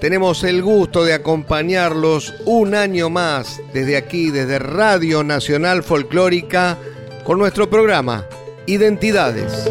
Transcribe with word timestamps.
Tenemos 0.00 0.44
el 0.44 0.62
gusto 0.62 1.02
de 1.02 1.14
acompañarlos 1.14 2.34
un 2.44 2.74
año 2.74 3.08
más 3.08 3.60
desde 3.72 3.96
aquí, 3.96 4.30
desde 4.30 4.58
Radio 4.58 5.24
Nacional 5.24 5.82
Folclórica, 5.82 6.76
con 7.24 7.38
nuestro 7.38 7.70
programa 7.70 8.26
Identidades. 8.66 9.70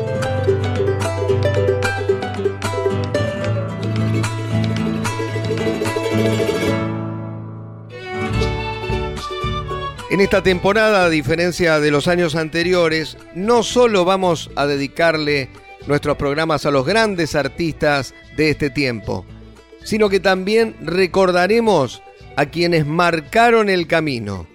En 10.10 10.20
esta 10.20 10.42
temporada, 10.42 11.06
a 11.06 11.10
diferencia 11.10 11.80
de 11.80 11.92
los 11.92 12.08
años 12.08 12.34
anteriores, 12.36 13.18
no 13.36 13.62
solo 13.62 14.04
vamos 14.04 14.50
a 14.56 14.66
dedicarle 14.66 15.50
nuestros 15.86 16.18
programas 16.18 16.66
a 16.66 16.72
los 16.72 16.88
grandes 16.88 17.36
artistas 17.36 18.16
de 18.36 18.50
este 18.50 18.72
tiempo, 18.72 19.26
sino 19.90 20.08
que 20.08 20.20
también 20.20 20.76
recordaremos 20.82 22.04
a 22.36 22.46
quienes 22.46 22.86
marcaron 22.86 23.70
el 23.70 23.88
camino. 23.88 24.46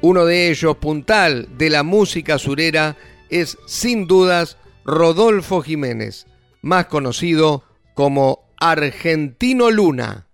Uno 0.00 0.24
de 0.24 0.48
ellos, 0.48 0.78
puntal 0.78 1.46
de 1.58 1.68
la 1.68 1.82
música 1.82 2.38
surera, 2.38 2.96
es 3.28 3.58
sin 3.66 4.06
dudas 4.06 4.56
Rodolfo 4.86 5.60
Jiménez, 5.60 6.26
más 6.62 6.86
conocido 6.86 7.64
como 7.92 8.46
Argentino 8.58 9.70
Luna. 9.70 10.27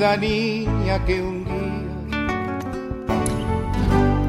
Niña 0.00 1.04
que 1.04 1.20
un 1.20 1.44
día 1.44 1.60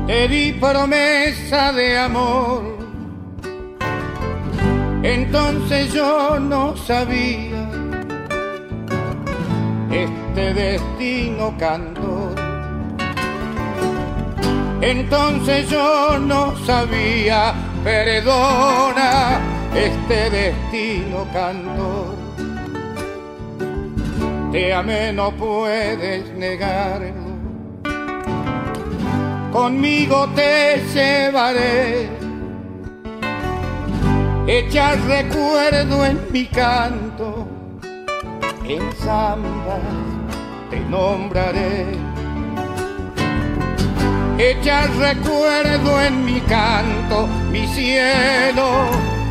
te 0.05 0.27
di 0.27 0.52
promesa 0.52 1.72
de 1.72 1.97
amor. 1.97 2.77
Entonces 5.02 5.94
yo 5.94 6.38
no 6.39 6.75
sabía 6.75 7.69
este 9.89 10.53
destino 10.53 11.55
cantor. 11.58 12.36
Entonces 14.81 15.69
yo 15.69 16.19
no 16.19 16.53
sabía, 16.66 17.53
perdona, 17.83 19.39
este 19.73 20.30
destino 20.30 21.25
cantor 21.31 21.91
te 24.52 24.73
amé, 24.73 25.14
no 25.14 25.32
puedes 25.32 26.30
negarlo. 26.34 27.32
Conmigo 29.52 30.28
te 30.36 30.82
llevaré, 30.94 32.10
echar 34.48 34.98
recuerdo 35.08 36.06
en 36.06 36.20
mi 36.32 36.45
canto, 36.45 37.48
en 38.66 38.92
samba 38.98 39.80
te 40.70 40.80
nombraré. 40.82 41.86
Echar 44.38 44.89
recuerdo 44.95 46.02
en 46.02 46.26
mi 46.26 46.39
canto, 46.42 47.28
mi 47.52 47.68
cielo, 47.68 48.89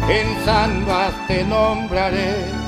en 0.08 0.44
samba 0.44 1.10
te 1.26 1.44
nombraré 1.44 2.59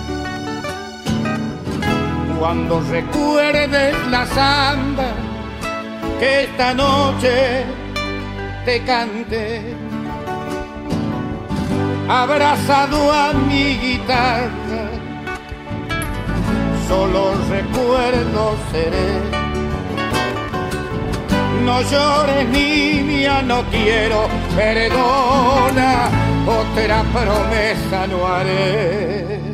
cuando 2.43 2.81
recuerdes 2.91 3.95
la 4.11 4.27
samba 4.27 5.13
que 6.19 6.43
esta 6.43 6.75
noche 6.75 7.65
te 8.65 8.83
cante, 8.83 9.77
abrazado 12.09 13.13
a 13.13 13.33
mi 13.33 13.77
guitarra, 13.79 14.89
solo 16.89 17.31
recuerdo 17.49 18.57
seré. 18.73 19.13
No 21.65 21.81
llores 21.83 22.49
niña, 22.49 23.41
no 23.43 23.63
quiero, 23.71 24.27
perdona, 24.57 26.09
otra 26.45 27.05
promesa 27.05 28.09
no 28.09 28.27
haré. 28.27 29.52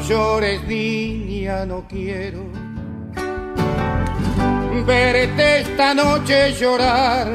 Llores, 0.00 0.62
niña, 0.64 1.64
no 1.66 1.84
quiero 1.88 2.66
verte 4.86 5.60
esta 5.62 5.94
noche 5.94 6.52
llorar. 6.52 7.26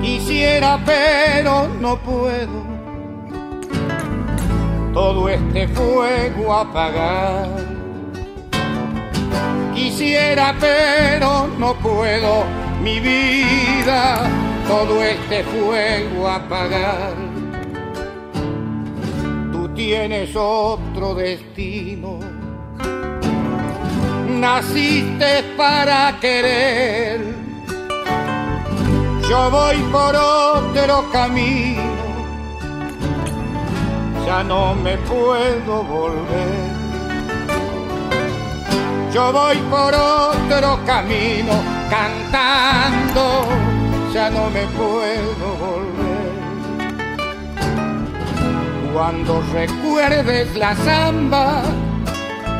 Quisiera, 0.00 0.80
pero 0.84 1.68
no 1.80 1.98
puedo 1.98 2.64
todo 4.94 5.28
este 5.28 5.68
fuego 5.68 6.54
apagar. 6.54 7.48
Quisiera, 9.74 10.54
pero 10.58 11.48
no 11.58 11.74
puedo 11.74 12.44
mi 12.82 12.98
vida 13.00 14.28
todo 14.66 15.02
este 15.02 15.44
fuego 15.44 16.28
apagar 16.28 17.29
tienes 19.80 20.36
otro 20.36 21.14
destino. 21.14 22.18
Naciste 24.28 25.42
para 25.56 26.18
querer, 26.20 27.20
yo 29.26 29.50
voy 29.50 29.76
por 29.90 30.14
otro 30.14 31.10
camino, 31.10 32.04
ya 34.26 34.42
no 34.42 34.74
me 34.74 34.98
puedo 34.98 35.82
volver. 35.82 36.70
Yo 39.14 39.32
voy 39.32 39.56
por 39.74 39.94
otro 39.94 40.78
camino, 40.84 41.54
cantando, 41.88 43.44
ya 44.12 44.28
no 44.28 44.50
me 44.50 44.64
puedo 44.78 45.46
volver 45.58 45.99
cuando 48.92 49.42
recuerdes 49.52 50.56
la 50.56 50.74
samba 50.74 51.62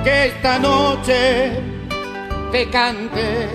que 0.05 0.27
esta 0.27 0.59
noche 0.59 1.61
te 2.53 2.69
cante, 2.71 3.49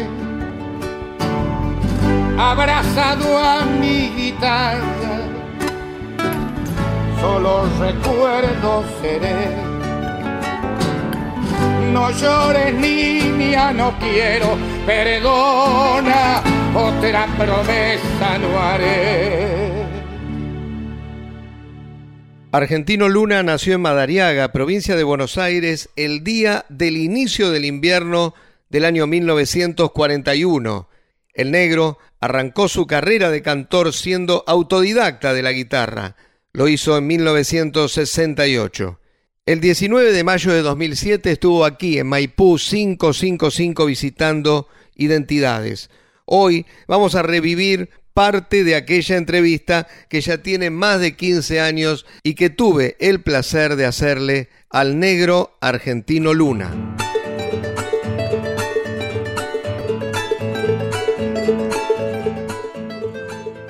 abrazado 2.37 3.37
a 3.37 3.65
mi 3.65 4.09
guitarra, 4.09 5.21
solo 7.19 7.63
recuerdo 7.79 8.83
seré. 9.01 9.75
No 11.91 12.11
llores 12.11 12.73
niña, 12.73 13.71
no 13.71 13.93
quiero, 13.99 14.57
perdona, 14.85 16.41
otra 16.75 17.25
promesa 17.37 18.37
no 18.37 18.59
haré. 18.59 19.64
Argentino 22.55 23.09
Luna 23.09 23.43
nació 23.43 23.75
en 23.75 23.81
Madariaga, 23.81 24.53
provincia 24.53 24.95
de 24.95 25.03
Buenos 25.03 25.37
Aires, 25.37 25.89
el 25.97 26.23
día 26.23 26.65
del 26.69 26.95
inicio 26.95 27.51
del 27.51 27.65
invierno 27.65 28.33
del 28.69 28.85
año 28.85 29.07
1941. 29.07 30.87
El 31.33 31.51
negro 31.51 31.97
arrancó 32.21 32.69
su 32.69 32.87
carrera 32.87 33.29
de 33.29 33.41
cantor 33.41 33.91
siendo 33.91 34.45
autodidacta 34.47 35.33
de 35.33 35.43
la 35.43 35.51
guitarra. 35.51 36.15
lo 36.53 36.69
hizo 36.69 36.97
en 36.97 37.07
1968. 37.07 39.01
El 39.45 39.59
19 39.59 40.13
de 40.13 40.23
mayo 40.23 40.53
de 40.53 40.61
2007 40.61 41.31
estuvo 41.33 41.65
aquí 41.65 41.99
en 41.99 42.07
Maipú 42.07 42.57
555 42.57 43.85
visitando 43.85 44.69
identidades. 44.95 45.89
Hoy 46.23 46.65
vamos 46.87 47.15
a 47.15 47.21
revivir 47.21 47.89
parte 48.15 48.63
de 48.63 48.75
aquella 48.75 49.17
entrevista 49.17 49.87
que 50.09 50.21
ya 50.21 50.37
tiene 50.37 50.69
más 50.69 51.01
de 51.01 51.17
15 51.17 51.59
años 51.59 52.05
y 52.23 52.33
que 52.33 52.49
tuve 52.49 52.95
el 53.01 53.21
placer 53.21 53.75
de 53.75 53.85
hacerle 53.85 54.47
al 54.69 54.99
negro 54.99 55.57
argentino 55.59 56.33
Luna. 56.33 56.71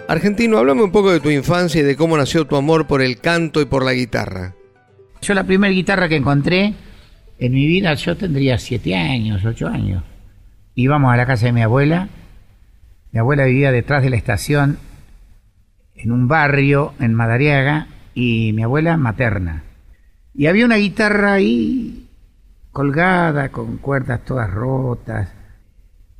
Argentino, 0.07 0.59
háblame 0.59 0.83
un 0.83 0.91
poco 0.91 1.12
de 1.12 1.19
tu 1.19 1.31
infancia 1.31 1.81
y 1.81 1.83
de 1.83 1.95
cómo 1.95 2.15
nació 2.15 2.45
tu 2.45 2.56
amor 2.56 2.86
por 2.86 3.01
el 3.01 3.19
canto 3.19 3.62
y 3.62 3.65
por 3.65 3.83
la 3.83 3.94
guitarra. 3.94 4.53
Yo 5.24 5.33
la 5.33 5.44
primera 5.44 5.74
guitarra 5.74 6.07
que 6.07 6.18
encontré 6.18 6.75
en 7.39 7.51
mi 7.51 7.65
vida, 7.65 7.95
yo 7.95 8.15
tendría 8.15 8.59
siete 8.59 8.95
años, 8.95 9.44
ocho 9.44 9.68
años. 9.68 10.03
Íbamos 10.75 11.12
a 11.12 11.18
la 11.18 11.25
casa 11.25 11.48
de 11.48 11.51
mi 11.51 11.63
abuela. 11.63 12.09
Mi 13.15 13.19
abuela 13.19 13.45
vivía 13.45 13.71
detrás 13.71 14.03
de 14.03 14.09
la 14.09 14.17
estación 14.17 14.77
en 15.95 16.12
un 16.12 16.27
barrio 16.27 16.94
en 17.00 17.13
Madariaga 17.13 17.88
y 18.13 18.51
mi 18.51 18.62
abuela 18.62 18.97
materna. 18.97 19.63
Y 20.33 20.47
había 20.47 20.65
una 20.65 20.75
guitarra 20.75 21.31
ahí 21.31 22.09
colgada 22.71 23.53
con 23.53 23.77
cuerdas 23.77 24.25
todas 24.25 24.51
rotas, 24.51 25.29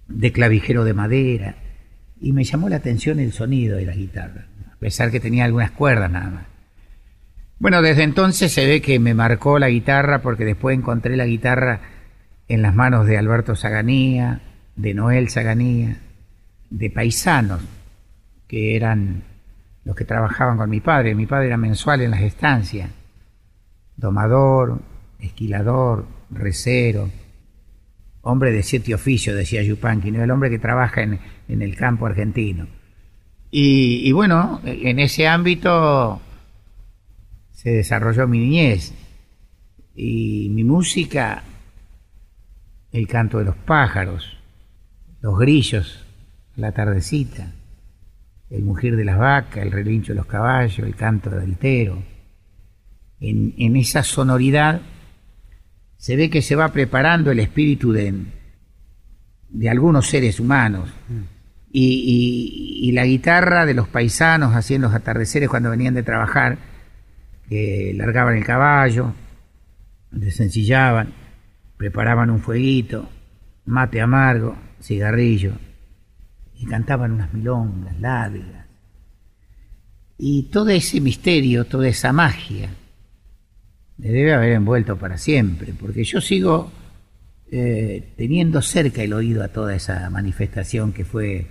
de 0.08 0.32
clavijero 0.32 0.86
de 0.86 0.94
madera 0.94 1.56
y 2.22 2.32
me 2.32 2.46
llamó 2.46 2.70
la 2.70 2.78
atención 2.78 3.20
el 3.20 3.34
sonido 3.34 3.76
de 3.76 3.88
la 3.88 3.94
guitarra, 3.94 4.46
a 4.72 4.78
pesar 4.78 5.12
que 5.12 5.20
tenía 5.20 5.44
algunas 5.44 5.72
cuerdas 5.72 6.10
nada 6.10 6.30
más. 6.30 6.46
Bueno, 7.60 7.82
desde 7.82 8.04
entonces 8.04 8.54
se 8.54 8.66
ve 8.66 8.82
que 8.82 9.00
me 9.00 9.14
marcó 9.14 9.60
la 9.60 9.68
guitarra 9.68 10.22
porque 10.22 10.46
después 10.46 10.78
encontré 10.78 11.18
la 11.18 11.26
guitarra 11.26 11.82
en 12.48 12.62
las 12.62 12.74
manos 12.74 13.06
de 13.06 13.18
Alberto 13.18 13.58
Zaganía, 13.58 14.40
de 14.78 14.94
Noel 14.94 15.30
Zaganía, 15.30 15.98
de 16.70 16.90
paisanos 16.90 17.62
que 18.48 18.76
eran 18.76 19.24
los 19.84 19.96
que 19.96 20.06
trabajaban 20.06 20.58
con 20.58 20.70
mi 20.70 20.82
padre. 20.82 21.16
Mi 21.16 21.26
padre 21.26 21.48
era 21.48 21.58
mensual 21.58 22.02
en 22.02 22.12
las 22.12 22.22
estancias, 22.22 22.90
domador, 23.96 24.82
esquilador, 25.20 26.06
recero, 26.30 27.10
hombre 28.22 28.52
de 28.52 28.64
siete 28.64 28.94
oficios, 28.94 29.36
decía 29.36 29.62
Yupanqui, 29.62 30.12
¿no? 30.12 30.24
el 30.24 30.32
hombre 30.32 30.50
que 30.50 30.60
trabaja 30.60 31.04
en, 31.04 31.20
el 31.48 31.76
campo 31.76 32.08
argentino. 32.08 32.68
Y, 33.52 34.12
bueno, 34.12 34.60
en 34.66 35.00
ese 35.00 35.28
ámbito 35.28 36.20
se 37.52 37.70
desarrolló 37.70 38.28
mi 38.28 38.40
niñez 38.40 38.94
y 39.96 40.50
mi 40.50 40.66
música, 40.66 41.44
el 42.92 43.08
canto 43.08 43.38
de 43.38 43.46
los 43.46 43.56
pájaros, 43.56 44.38
los 45.22 45.40
grillos, 45.40 46.05
la 46.56 46.72
tardecita, 46.72 47.52
el 48.50 48.64
mugir 48.64 48.96
de 48.96 49.06
las 49.06 49.18
vacas, 49.18 49.64
el 49.64 49.72
relincho 49.72 50.14
de 50.14 50.18
los 50.18 50.26
caballos, 50.26 50.80
el 50.80 50.96
canto 50.96 51.30
del 51.30 51.58
tero. 51.58 52.02
En, 53.20 53.54
en 53.58 53.76
esa 53.76 54.04
sonoridad 54.04 54.82
se 55.98 56.16
ve 56.16 56.30
que 56.30 56.42
se 56.42 56.56
va 56.56 56.72
preparando 56.72 57.32
el 57.32 57.40
espíritu 57.40 57.92
de, 57.92 58.14
de 59.50 59.70
algunos 59.70 60.08
seres 60.08 60.40
humanos. 60.40 60.90
Y, 61.72 62.92
la 62.94 63.06
guitarra 63.06 63.66
de 63.66 63.74
los 63.74 63.90
paisanos 63.90 64.56
haciendo 64.56 64.88
los 64.88 64.96
atardeceres 64.96 65.50
cuando 65.50 65.70
venían 65.70 65.94
de 65.94 66.04
trabajar, 66.04 66.58
que 67.50 67.94
largaban 67.94 68.38
el 68.38 68.46
caballo, 68.46 69.14
desencillaban, 70.12 71.14
preparaban 71.76 72.30
un 72.30 72.40
fueguito, 72.40 73.10
mate 73.66 74.00
amargo, 74.00 74.56
cigarrillo, 74.82 75.54
y 76.58 76.66
cantaban 76.66 77.12
unas 77.12 77.34
milongas 77.34 78.00
largas. 78.00 78.66
Y 80.18 80.44
todo 80.44 80.70
ese 80.70 81.02
misterio, 81.02 81.66
toda 81.66 81.88
esa 81.88 82.14
magia, 82.14 82.70
me 83.98 84.08
debe 84.10 84.34
haber 84.34 84.54
envuelto 84.54 84.98
para 84.98 85.18
siempre, 85.18 85.74
porque 85.74 86.04
yo 86.04 86.22
sigo 86.22 86.72
eh, 87.52 88.14
teniendo 88.18 88.62
cerca 88.62 89.04
el 89.04 89.14
oído 89.14 89.44
a 89.44 89.50
toda 89.50 89.76
esa 89.76 90.10
manifestación 90.10 90.94
que 90.94 91.06
fue 91.06 91.48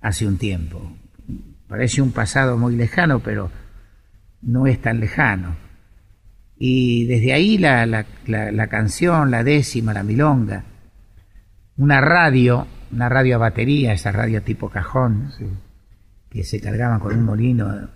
hace 0.00 0.26
un 0.26 0.38
tiempo. 0.38 0.96
Parece 1.68 2.00
un 2.00 2.12
pasado 2.12 2.56
muy 2.56 2.76
lejano, 2.76 3.20
pero 3.20 3.50
no 4.42 4.66
es 4.66 4.80
tan 4.80 5.00
lejano. 5.00 5.56
Y 6.58 7.04
desde 7.06 7.32
ahí 7.32 7.58
la, 7.58 7.86
la, 7.86 8.66
canción, 8.68 9.30
la 9.30 9.44
décima, 9.44 9.92
la 9.92 10.02
milonga, 10.02 10.64
una 11.76 12.00
radio, 12.00 12.66
una 12.92 13.08
radio 13.08 13.36
a 13.36 13.38
batería, 13.38 13.92
esa 13.92 14.12
radio 14.12 14.42
tipo 14.42 14.68
cajón, 14.68 15.32
que 16.30 16.44
se 16.44 16.60
cargaba 16.60 16.98
con 16.98 17.16
un 17.16 17.24
molino 17.24 17.88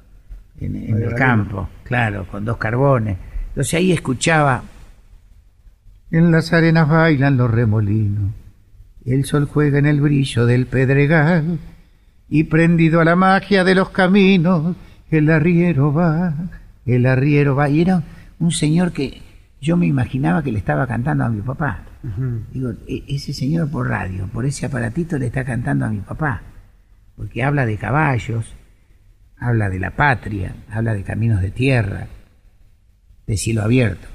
en 0.60 0.76
el 0.76 1.14
campo, 1.14 1.68
claro, 1.84 2.26
con 2.30 2.44
dos 2.44 2.56
carbones 2.56 3.16
entonces 3.52 3.74
ahí 3.74 3.92
escuchaba, 3.92 4.62
en 6.10 6.32
las 6.32 6.54
arenas 6.54 6.88
bailan 6.88 7.36
los 7.36 7.50
remolinos, 7.50 8.32
el 9.04 9.26
sol 9.26 9.44
juega 9.44 9.78
en 9.78 9.84
el 9.84 10.00
brillo 10.00 10.46
del 10.46 10.64
pedregal, 10.64 11.58
y 12.30 12.44
prendido 12.44 13.00
a 13.00 13.04
la 13.04 13.14
magia 13.14 13.62
de 13.62 13.74
los 13.74 13.90
caminos, 13.90 14.74
el 15.10 15.30
arriero 15.30 15.92
va, 15.92 16.32
el 16.86 17.04
arriero 17.04 17.54
va. 17.54 17.68
Y 17.68 17.82
era 17.82 18.02
un 18.38 18.52
señor 18.52 18.92
que 18.92 19.20
yo 19.60 19.76
me 19.76 19.84
imaginaba 19.84 20.42
que 20.42 20.50
le 20.50 20.56
estaba 20.56 20.86
cantando 20.86 21.24
a 21.24 21.28
mi 21.28 21.42
papá. 21.42 21.82
Digo, 22.52 22.72
e-, 22.88 23.04
ese 23.08 23.32
señor 23.32 23.70
por 23.70 23.88
radio, 23.88 24.26
por 24.28 24.44
ese 24.44 24.66
aparatito 24.66 25.18
le 25.18 25.26
está 25.26 25.44
cantando 25.44 25.86
a 25.86 25.90
mi 25.90 26.00
papá, 26.00 26.42
porque 27.16 27.42
habla 27.42 27.64
de 27.64 27.76
caballos, 27.76 28.54
habla 29.38 29.68
de 29.70 29.78
la 29.78 29.92
patria, 29.92 30.54
habla 30.70 30.94
de 30.94 31.04
caminos 31.04 31.40
de 31.40 31.50
tierra, 31.50 32.08
de 33.26 33.36
cielo 33.36 33.62
abierto. 33.62 34.08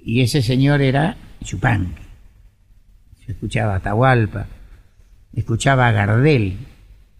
Y 0.00 0.22
ese 0.22 0.42
señor 0.42 0.80
era 0.80 1.16
Chupanqui. 1.42 2.02
Yo 3.26 3.32
escuchaba 3.32 3.74
a 3.74 3.76
Atahualpa, 3.76 4.46
escuchaba 5.34 5.88
a 5.88 5.92
Gardel, 5.92 6.58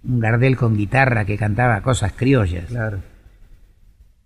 un 0.04 0.20
Gardel 0.20 0.56
con 0.56 0.76
guitarra 0.76 1.24
que 1.26 1.36
cantaba 1.36 1.82
cosas 1.82 2.12
criollas. 2.12 2.66
Claro. 2.66 3.02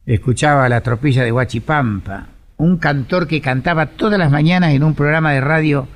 Escuchaba 0.06 0.64
a 0.64 0.68
la 0.68 0.80
tropilla 0.80 1.24
de 1.24 1.32
Huachipampa, 1.32 2.28
un 2.56 2.78
cantor 2.78 3.26
que 3.26 3.40
cantaba 3.40 3.86
todas 3.86 4.18
las 4.18 4.30
mañanas 4.30 4.72
en 4.72 4.84
un 4.84 4.94
programa 4.94 5.32
de 5.32 5.40
radio 5.40 5.88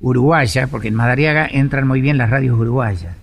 uruguaya, 0.00 0.66
porque 0.68 0.88
en 0.88 0.94
Madariaga 0.94 1.46
entran 1.50 1.86
muy 1.86 2.00
bien 2.00 2.18
las 2.18 2.30
radios 2.30 2.58
uruguayas. 2.58 3.16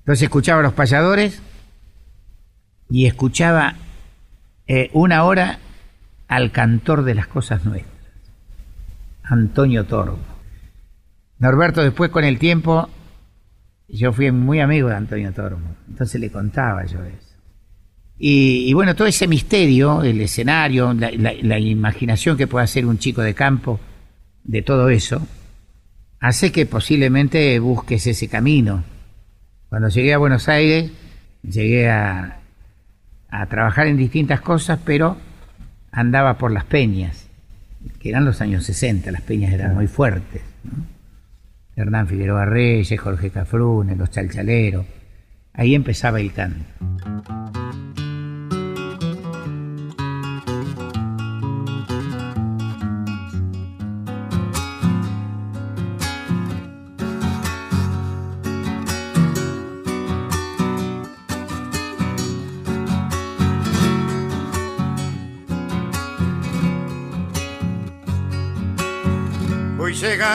Entonces 0.00 0.24
escuchaba 0.24 0.60
a 0.60 0.62
los 0.62 0.72
payadores 0.72 1.42
y 2.88 3.06
escuchaba 3.06 3.74
eh, 4.66 4.90
una 4.92 5.24
hora 5.24 5.58
al 6.26 6.50
cantor 6.52 7.04
de 7.04 7.14
las 7.14 7.26
cosas 7.26 7.64
nuestras, 7.64 7.94
Antonio 9.22 9.84
Torbo. 9.84 10.18
Norberto 11.38 11.82
después 11.82 12.10
con 12.10 12.24
el 12.24 12.38
tiempo, 12.38 12.88
yo 13.88 14.12
fui 14.12 14.30
muy 14.30 14.60
amigo 14.60 14.88
de 14.88 14.96
Antonio 14.96 15.32
Torbo, 15.32 15.76
entonces 15.88 16.20
le 16.20 16.30
contaba 16.30 16.84
yo 16.84 17.02
eso. 17.04 17.27
Y, 18.20 18.72
bueno, 18.72 18.96
todo 18.96 19.06
ese 19.06 19.28
misterio, 19.28 20.02
el 20.02 20.20
escenario, 20.20 20.92
la, 20.92 21.58
imaginación 21.58 22.36
que 22.36 22.48
puede 22.48 22.64
hacer 22.64 22.84
un 22.84 22.98
chico 22.98 23.22
de 23.22 23.34
campo 23.34 23.78
de 24.42 24.62
todo 24.62 24.88
eso, 24.88 25.24
hace 26.18 26.50
que 26.50 26.66
posiblemente 26.66 27.58
busques 27.60 28.06
ese 28.08 28.26
camino. 28.26 28.82
Cuando 29.68 29.88
llegué 29.88 30.14
a 30.14 30.18
Buenos 30.18 30.48
Aires, 30.48 30.90
llegué 31.42 31.88
a, 31.88 32.40
a 33.30 33.46
trabajar 33.46 33.86
en 33.86 33.96
distintas 33.96 34.40
cosas, 34.40 34.80
pero 34.84 35.16
andaba 35.92 36.38
por 36.38 36.50
las 36.50 36.64
peñas, 36.64 37.28
que 38.00 38.08
eran 38.08 38.24
los 38.24 38.40
años 38.40 38.64
60, 38.64 39.12
las 39.12 39.22
peñas 39.22 39.52
eran 39.52 39.74
muy 39.74 39.86
fuertes. 39.86 40.42
Hernán 41.76 42.08
Figueroa 42.08 42.44
Reyes, 42.44 43.00
Jorge 43.00 43.30
Cafrune, 43.30 43.94
los 43.94 44.10
chalchaleros. 44.10 44.84
Ahí 45.52 45.76
empezaba 45.76 46.18
el 46.18 46.32
canto. 46.32 46.64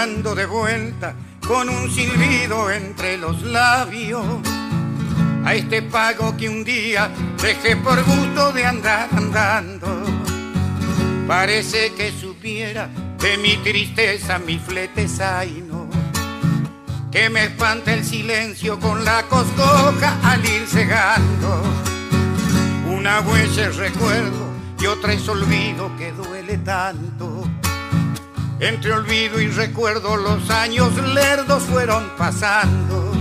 De 0.03 0.45
vuelta 0.45 1.15
con 1.47 1.69
un 1.69 1.89
silbido 1.89 2.69
entre 2.69 3.17
los 3.17 3.41
labios. 3.41 4.25
a 5.45 5.55
este 5.55 5.81
pago 5.81 6.35
que 6.35 6.49
un 6.49 6.65
día 6.65 7.09
dejé 7.41 7.77
por 7.77 8.03
gusto 8.03 8.51
de 8.51 8.65
andar 8.65 9.07
andando. 9.15 9.87
Parece 11.25 11.93
que 11.93 12.11
supiera 12.11 12.89
de 13.17 13.37
mi 13.37 13.55
tristeza, 13.63 14.39
mi 14.39 14.59
flete 14.59 15.07
zaino, 15.07 15.87
que 17.09 17.29
me 17.29 17.45
espanta 17.45 17.93
el 17.93 18.03
silencio 18.03 18.77
con 18.81 19.05
la 19.05 19.23
coscoja 19.23 20.19
al 20.21 20.43
ir 20.43 20.67
cegando. 20.67 21.63
Una 22.89 23.21
huella 23.21 23.69
es 23.69 23.77
recuerdo 23.77 24.49
y 24.81 24.85
otra 24.85 25.13
es 25.13 25.29
olvido 25.29 25.95
que 25.97 26.11
duele 26.11 26.57
tanto. 26.57 27.47
Entre 28.59 28.93
olvido 28.93 29.41
y 29.41 29.47
recuerdo 29.49 30.15
los 30.15 30.49
años 30.49 30.95
lerdos 31.13 31.63
fueron 31.63 32.09
pasando 32.17 33.13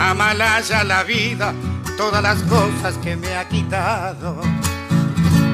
Amalaya 0.00 0.82
la 0.82 1.02
vida, 1.04 1.52
todas 1.98 2.22
las 2.22 2.38
cosas 2.44 2.96
que 3.02 3.16
me 3.16 3.36
ha 3.36 3.46
quitado. 3.46 4.40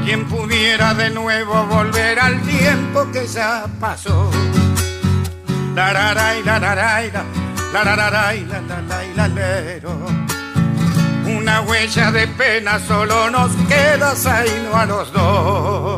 Quien 0.04 0.24
pudiera 0.28 0.94
de 0.94 1.10
nuevo 1.10 1.66
volver 1.66 2.20
al 2.20 2.40
tiempo 2.42 3.10
que 3.10 3.26
ya 3.26 3.66
pasó. 3.80 4.30
La 5.74 5.92
la 5.92 6.14
la 6.14 6.40
la 6.42 6.60
la 6.60 6.74
la 6.74 7.96
la 7.96 8.10
la 9.16 9.80
Una 11.26 11.60
huella 11.62 12.12
de 12.12 12.28
pena 12.28 12.78
solo 12.78 13.28
nos 13.30 13.50
queda 13.66 14.14
no 14.70 14.76
a 14.76 14.86
los 14.86 15.12
dos. 15.12 15.95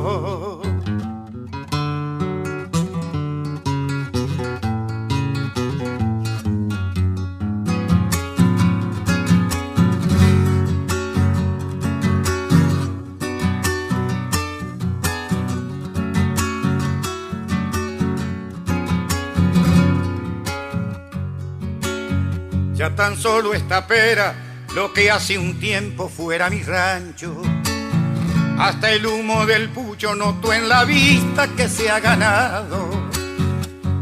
Tan 22.95 23.16
solo 23.16 23.54
esta 23.54 23.87
pera, 23.87 24.35
lo 24.75 24.92
que 24.92 25.11
hace 25.11 25.38
un 25.38 25.59
tiempo 25.59 26.09
fuera 26.09 26.50
mi 26.50 26.62
rancho. 26.62 27.42
Hasta 28.59 28.90
el 28.90 29.07
humo 29.07 29.47
del 29.47 29.68
pucho 29.71 30.14
noto 30.14 30.52
en 30.52 30.68
la 30.68 30.85
vista 30.85 31.49
que 31.49 31.68
se 31.68 31.90
ha 31.90 32.00
ganado. 32.00 32.88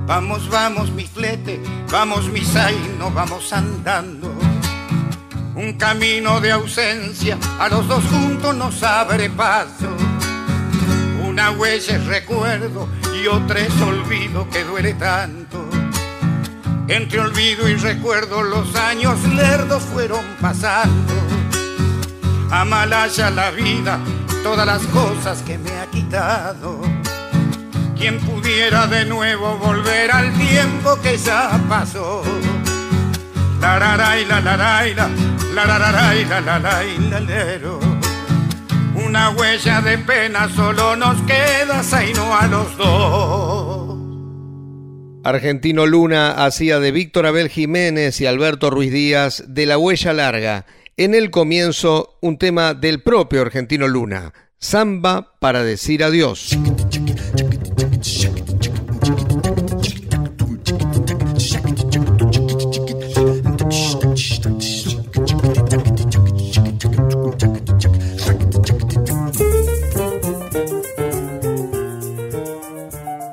Vamos, 0.07 0.49
vamos, 0.49 0.90
mi 0.93 1.05
flete, 1.05 1.61
vamos, 1.90 2.28
mi 2.28 2.40
zaino, 2.40 3.11
vamos 3.11 3.52
andando. 3.52 4.33
Un 5.55 5.73
camino 5.75 6.40
de 6.40 6.52
ausencia, 6.52 7.38
a 7.59 7.69
los 7.69 7.87
dos 7.88 8.05
juntos 8.05 8.55
nos 8.57 8.83
abre 8.83 9.31
paso. 9.31 9.88
Una 11.26 11.50
huella 11.50 11.97
es 11.97 12.07
recuerdo 12.07 12.88
y 13.14 13.26
otra 13.26 13.61
es 13.61 13.81
olvido 13.81 14.49
que 14.50 14.64
duele 14.64 14.95
tanto. 14.95 15.65
Entre 16.88 17.19
olvido 17.19 17.69
y 17.69 17.75
recuerdo 17.75 18.45
los 18.45 18.76
años 18.76 19.21
lerdos 19.25 19.83
fueron 19.83 20.25
pasando. 20.40 21.14
Amalaya 22.50 23.28
la 23.31 23.50
vida, 23.50 23.99
todas 24.45 24.64
las 24.64 24.83
cosas 24.87 25.43
que 25.43 25.59
me 25.59 25.71
ha 25.73 25.87
quitado. 25.87 26.81
Quien 27.97 28.21
pudiera 28.21 28.87
de 28.87 29.05
nuevo 29.05 29.57
volver 29.57 30.12
al 30.12 30.33
tiempo 30.35 30.97
que 31.02 31.19
ya 31.19 31.59
pasó. 31.69 32.23
La 33.61 33.81
la 33.81 33.97
la 33.97 34.21
y 34.21 34.25
la 34.25 34.40
la 34.40 34.57
la 34.57 34.93
la 34.95 36.59
la 36.61 36.83
Una 38.95 39.31
huella 39.31 39.81
de 39.81 39.99
pena 39.99 40.49
solo 40.55 40.95
nos 40.95 41.21
queda, 41.23 41.83
y 42.05 42.12
no 42.12 42.37
a 42.37 42.47
los 42.47 42.76
dos. 42.76 43.46
Argentino 45.26 45.87
Luna 45.87 46.45
hacía 46.45 46.78
de 46.78 46.92
Víctor 46.92 47.26
Abel 47.26 47.49
Jiménez 47.49 48.21
y 48.21 48.26
Alberto 48.26 48.71
Ruiz 48.71 48.92
Díaz 48.92 49.42
de 49.49 49.66
La 49.66 49.76
Huella 49.76 50.12
Larga. 50.12 50.66
En 50.97 51.16
el 51.16 51.33
comienzo, 51.33 52.16
un 52.21 52.38
tema 52.38 52.75
del 52.75 53.02
propio 53.02 53.40
Argentino 53.42 53.88
Luna, 53.88 54.33
Samba 54.61 55.33
para 55.40 55.64
decir 55.64 56.04
adiós. 56.04 56.56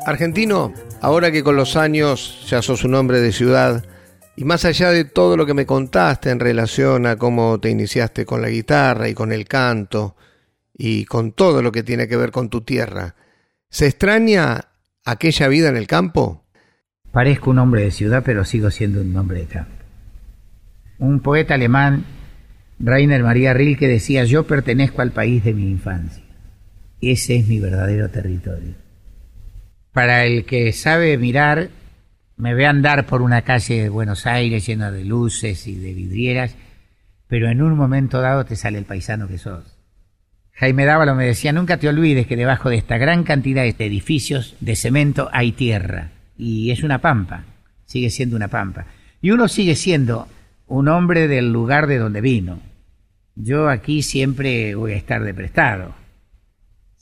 Argentino, 0.07 0.73
Ahora 1.03 1.33
que 1.33 1.43
con 1.43 1.57
los 1.57 1.75
años 1.75 2.47
ya 2.47 2.61
sos 2.61 2.85
un 2.85 2.95
hombre 2.95 3.19
de 3.19 3.33
ciudad, 3.33 3.83
y 4.37 4.45
más 4.45 4.63
allá 4.63 4.89
de 4.91 5.03
todo 5.03 5.35
lo 5.35 5.45
que 5.45 5.53
me 5.53 5.65
contaste 5.65 6.29
en 6.29 6.39
relación 6.39 7.05
a 7.05 7.17
cómo 7.17 7.59
te 7.59 7.69
iniciaste 7.69 8.25
con 8.25 8.41
la 8.41 8.47
guitarra 8.47 9.09
y 9.09 9.13
con 9.13 9.33
el 9.33 9.45
canto, 9.45 10.15
y 10.73 11.03
con 11.03 11.33
todo 11.33 11.61
lo 11.61 11.73
que 11.73 11.83
tiene 11.83 12.07
que 12.07 12.15
ver 12.15 12.31
con 12.31 12.47
tu 12.47 12.61
tierra, 12.61 13.15
¿se 13.69 13.87
extraña 13.87 14.69
aquella 15.03 15.49
vida 15.49 15.67
en 15.67 15.75
el 15.75 15.87
campo? 15.87 16.45
Parezco 17.11 17.51
un 17.51 17.59
hombre 17.59 17.83
de 17.83 17.91
ciudad, 17.91 18.23
pero 18.25 18.45
sigo 18.45 18.71
siendo 18.71 19.01
un 19.01 19.13
hombre 19.17 19.39
de 19.39 19.47
campo. 19.47 19.83
Un 20.99 21.19
poeta 21.19 21.55
alemán, 21.55 22.05
Rainer 22.79 23.23
María 23.23 23.53
Rilke, 23.53 23.89
decía, 23.89 24.23
yo 24.23 24.47
pertenezco 24.47 25.01
al 25.01 25.11
país 25.11 25.43
de 25.43 25.53
mi 25.53 25.69
infancia. 25.69 26.23
Ese 27.01 27.35
es 27.35 27.47
mi 27.49 27.59
verdadero 27.59 28.09
territorio 28.09 28.82
para 29.93 30.25
el 30.25 30.43
que 30.45 30.73
sabe 30.73 31.17
mirar, 31.17 31.69
me 32.35 32.55
ve 32.55 32.65
andar 32.65 33.05
por 33.05 33.21
una 33.21 33.43
calle 33.43 33.83
de 33.83 33.89
Buenos 33.89 34.25
Aires 34.25 34.65
llena 34.65 34.91
de 34.91 35.05
luces 35.05 35.67
y 35.67 35.75
de 35.75 35.93
vidrieras, 35.93 36.55
pero 37.27 37.47
en 37.49 37.61
un 37.61 37.77
momento 37.77 38.19
dado 38.19 38.43
te 38.43 38.55
sale 38.55 38.79
el 38.79 38.85
paisano 38.85 39.27
que 39.27 39.37
sos. 39.37 39.77
Jaime 40.53 40.85
Dávalo 40.85 41.15
me 41.15 41.25
decía, 41.25 41.53
nunca 41.53 41.77
te 41.77 41.87
olvides 41.87 42.27
que 42.27 42.35
debajo 42.35 42.69
de 42.69 42.77
esta 42.77 42.97
gran 42.97 43.23
cantidad 43.23 43.63
de 43.63 43.85
edificios 43.85 44.55
de 44.59 44.75
cemento 44.75 45.29
hay 45.31 45.51
tierra, 45.51 46.09
y 46.37 46.71
es 46.71 46.83
una 46.83 46.99
pampa, 46.99 47.43
sigue 47.85 48.09
siendo 48.09 48.35
una 48.35 48.47
pampa. 48.47 48.87
Y 49.21 49.31
uno 49.31 49.47
sigue 49.47 49.75
siendo 49.75 50.27
un 50.67 50.87
hombre 50.87 51.27
del 51.27 51.53
lugar 51.53 51.85
de 51.87 51.99
donde 51.99 52.21
vino. 52.21 52.59
Yo 53.35 53.69
aquí 53.69 54.01
siempre 54.01 54.75
voy 54.75 54.93
a 54.93 54.97
estar 54.97 55.23
de 55.23 55.33
prestado 55.33 56.02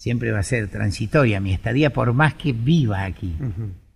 siempre 0.01 0.31
va 0.31 0.39
a 0.39 0.43
ser 0.43 0.67
transitoria 0.67 1.39
mi 1.39 1.53
estadía, 1.53 1.93
por 1.93 2.11
más 2.11 2.33
que 2.33 2.53
viva 2.53 3.03
aquí. 3.03 3.35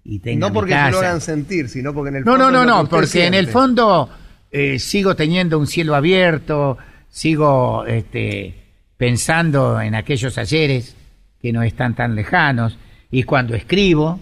y 0.04 0.20
tenga 0.20 0.48
no 0.48 0.54
porque 0.54 0.76
se 0.76 0.92
lo 0.92 1.00
hagan 1.00 1.20
sentir, 1.20 1.68
sino 1.68 1.96
porque 1.96 2.10
en 2.10 2.18
el 2.18 2.24
fondo. 2.24 2.38
No, 2.38 2.52
no, 2.52 2.64
no, 2.64 2.84
no, 2.84 2.88
porque 2.88 3.26
en 3.26 3.34
el 3.34 3.48
fondo 3.48 4.08
eh, 4.52 4.78
sigo 4.78 5.16
teniendo 5.16 5.58
un 5.58 5.66
cielo 5.66 5.96
abierto, 5.96 6.78
sigo 7.10 7.88
este, 7.88 8.54
pensando 8.98 9.82
en 9.82 9.96
aquellos 9.96 10.38
ayeres 10.38 10.96
que 11.42 11.52
no 11.52 11.64
están 11.64 11.96
tan 11.96 12.14
lejanos, 12.14 12.78
y 13.10 13.24
cuando 13.24 13.56
escribo, 13.56 14.20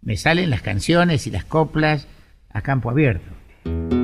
me 0.00 0.16
salen 0.16 0.48
las 0.48 0.62
canciones 0.62 1.26
y 1.26 1.30
las 1.30 1.44
coplas 1.44 2.08
a 2.54 2.62
campo 2.62 2.88
abierto. 2.88 4.01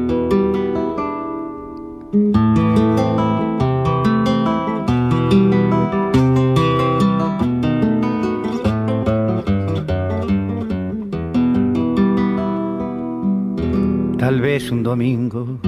Un 14.71 14.83
domingo, 14.83 15.59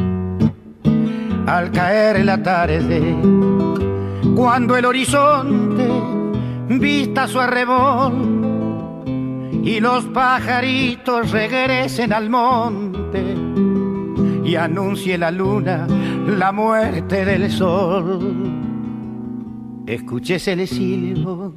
al 1.46 1.70
caer 1.70 2.24
la 2.24 2.42
tarde, 2.42 3.16
cuando 4.34 4.76
el 4.76 4.84
horizonte 4.84 5.88
vista 6.68 7.26
su 7.26 7.38
arrebol 7.40 8.40
y 9.62 9.80
los 9.80 10.04
pajaritos 10.06 11.30
regresen 11.30 12.12
al 12.12 12.30
monte 12.30 13.36
y 14.44 14.56
anuncie 14.56 15.16
la 15.18 15.30
luna 15.30 15.86
la 16.26 16.52
muerte 16.52 17.24
del 17.24 17.50
sol. 17.50 18.62
Escuches 19.86 20.46
el 20.48 20.66
silbo 20.66 21.54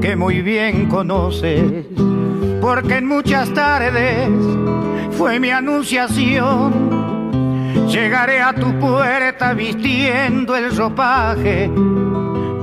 que 0.00 0.16
muy 0.16 0.42
bien 0.42 0.86
conoces, 0.86 1.86
porque 2.64 2.94
en 2.94 3.06
muchas 3.06 3.52
tardes 3.52 4.26
fue 5.18 5.38
mi 5.38 5.50
anunciación. 5.50 6.72
Llegaré 7.88 8.40
a 8.40 8.54
tu 8.54 8.72
puerta 8.78 9.52
vistiendo 9.52 10.56
el 10.56 10.74
ropaje 10.74 11.70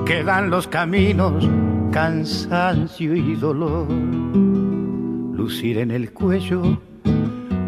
que 0.04 0.24
dan 0.24 0.50
los 0.50 0.68
caminos, 0.68 1.48
cansancio 1.92 3.16
y 3.16 3.36
dolor. 3.36 3.92
Lucir 5.38 5.78
en 5.78 5.92
el 5.92 6.12
cuello 6.12 6.64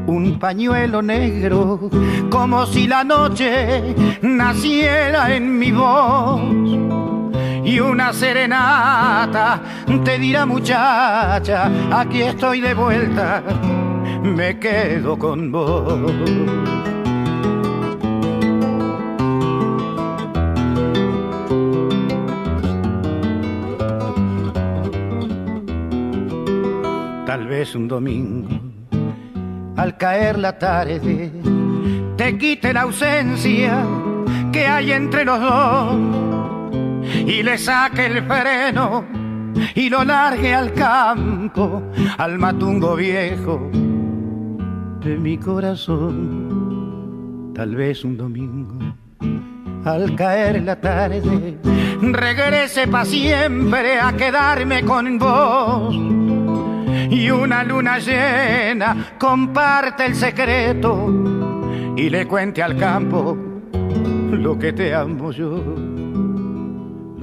un 0.08 0.40
pañuelo 0.40 1.04
negro, 1.04 1.88
como 2.32 2.66
si 2.66 2.88
la 2.88 3.04
noche 3.04 3.94
naciera 4.24 5.36
en 5.36 5.60
mi 5.60 5.72
voz. 5.72 6.83
Y 7.66 7.80
una 7.80 8.12
serenata 8.12 9.62
te 10.04 10.20
dirá 10.20 10.46
muchacha, 10.46 11.72
aquí 11.92 12.22
estoy 12.22 12.60
de 12.60 12.74
vuelta, 12.74 13.42
me 14.22 14.60
quedo 14.60 15.18
con 15.18 15.52
vos. 15.52 16.12
Tal 27.26 27.48
vez 27.48 27.74
un 27.76 27.88
domingo 27.88 28.74
al 29.76 29.98
caer 29.98 30.38
la 30.38 30.58
tarde 30.60 31.32
te 32.16 32.38
quite 32.38 32.74
la 32.74 32.82
ausencia 32.82 33.86
que 34.52 34.68
hay 34.68 34.92
entre 34.92 35.26
los 35.26 35.40
dos 35.40 36.23
y 37.26 37.44
le 37.44 37.58
saque 37.58 38.06
el 38.06 38.24
freno 38.24 39.06
y 39.76 39.90
lo 39.90 40.04
largue 40.04 40.54
al 40.54 40.74
campo, 40.74 41.84
al 42.18 42.38
matungo 42.38 42.96
viejo 42.96 43.70
de 45.02 45.18
mi 45.18 45.38
corazón. 45.38 46.52
Tal 47.54 47.76
vez 47.76 48.04
un 48.04 48.18
domingo, 48.18 48.78
al 49.86 50.16
caer 50.16 50.64
la 50.64 50.80
tarde, 50.80 51.58
regrese 52.02 52.88
para 52.88 53.06
siempre 53.06 54.00
a 54.00 54.14
quedarme 54.14 54.84
con 54.84 55.20
vos 55.20 55.96
y 57.10 57.30
una 57.30 57.64
luna 57.64 58.00
llena 58.00 59.14
comparte 59.20 60.06
el 60.06 60.16
secreto 60.16 61.14
y 61.96 62.10
le 62.10 62.26
cuente 62.28 62.64
al 62.64 62.76
campo 62.78 63.38
lo 64.32 64.58
que 64.58 64.74
te 64.74 64.94
amo 64.96 65.32
yo. 65.32 65.93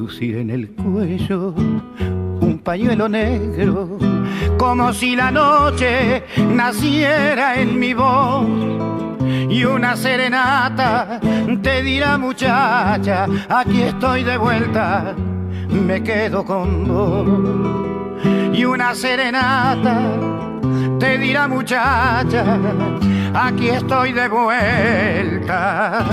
Lucir 0.00 0.38
en 0.38 0.48
el 0.48 0.70
cuello 0.70 1.54
un 2.40 2.58
pañuelo 2.64 3.06
negro, 3.06 3.98
como 4.56 4.94
si 4.94 5.14
la 5.14 5.30
noche 5.30 6.22
naciera 6.38 7.60
en 7.60 7.78
mi 7.78 7.92
voz. 7.92 8.46
Y 9.50 9.62
una 9.64 9.94
serenata 9.96 11.20
te 11.62 11.82
dirá 11.82 12.16
muchacha, 12.16 13.26
aquí 13.50 13.82
estoy 13.82 14.24
de 14.24 14.38
vuelta, 14.38 15.14
me 15.68 16.02
quedo 16.02 16.46
con 16.46 16.88
vos 16.88 17.28
y 18.54 18.64
una 18.64 18.94
serenata 18.94 20.00
te 20.98 21.18
dirá 21.18 21.46
muchacha, 21.46 22.58
aquí 23.34 23.68
estoy 23.68 24.12
de 24.12 24.28
vuelta, 24.28 26.06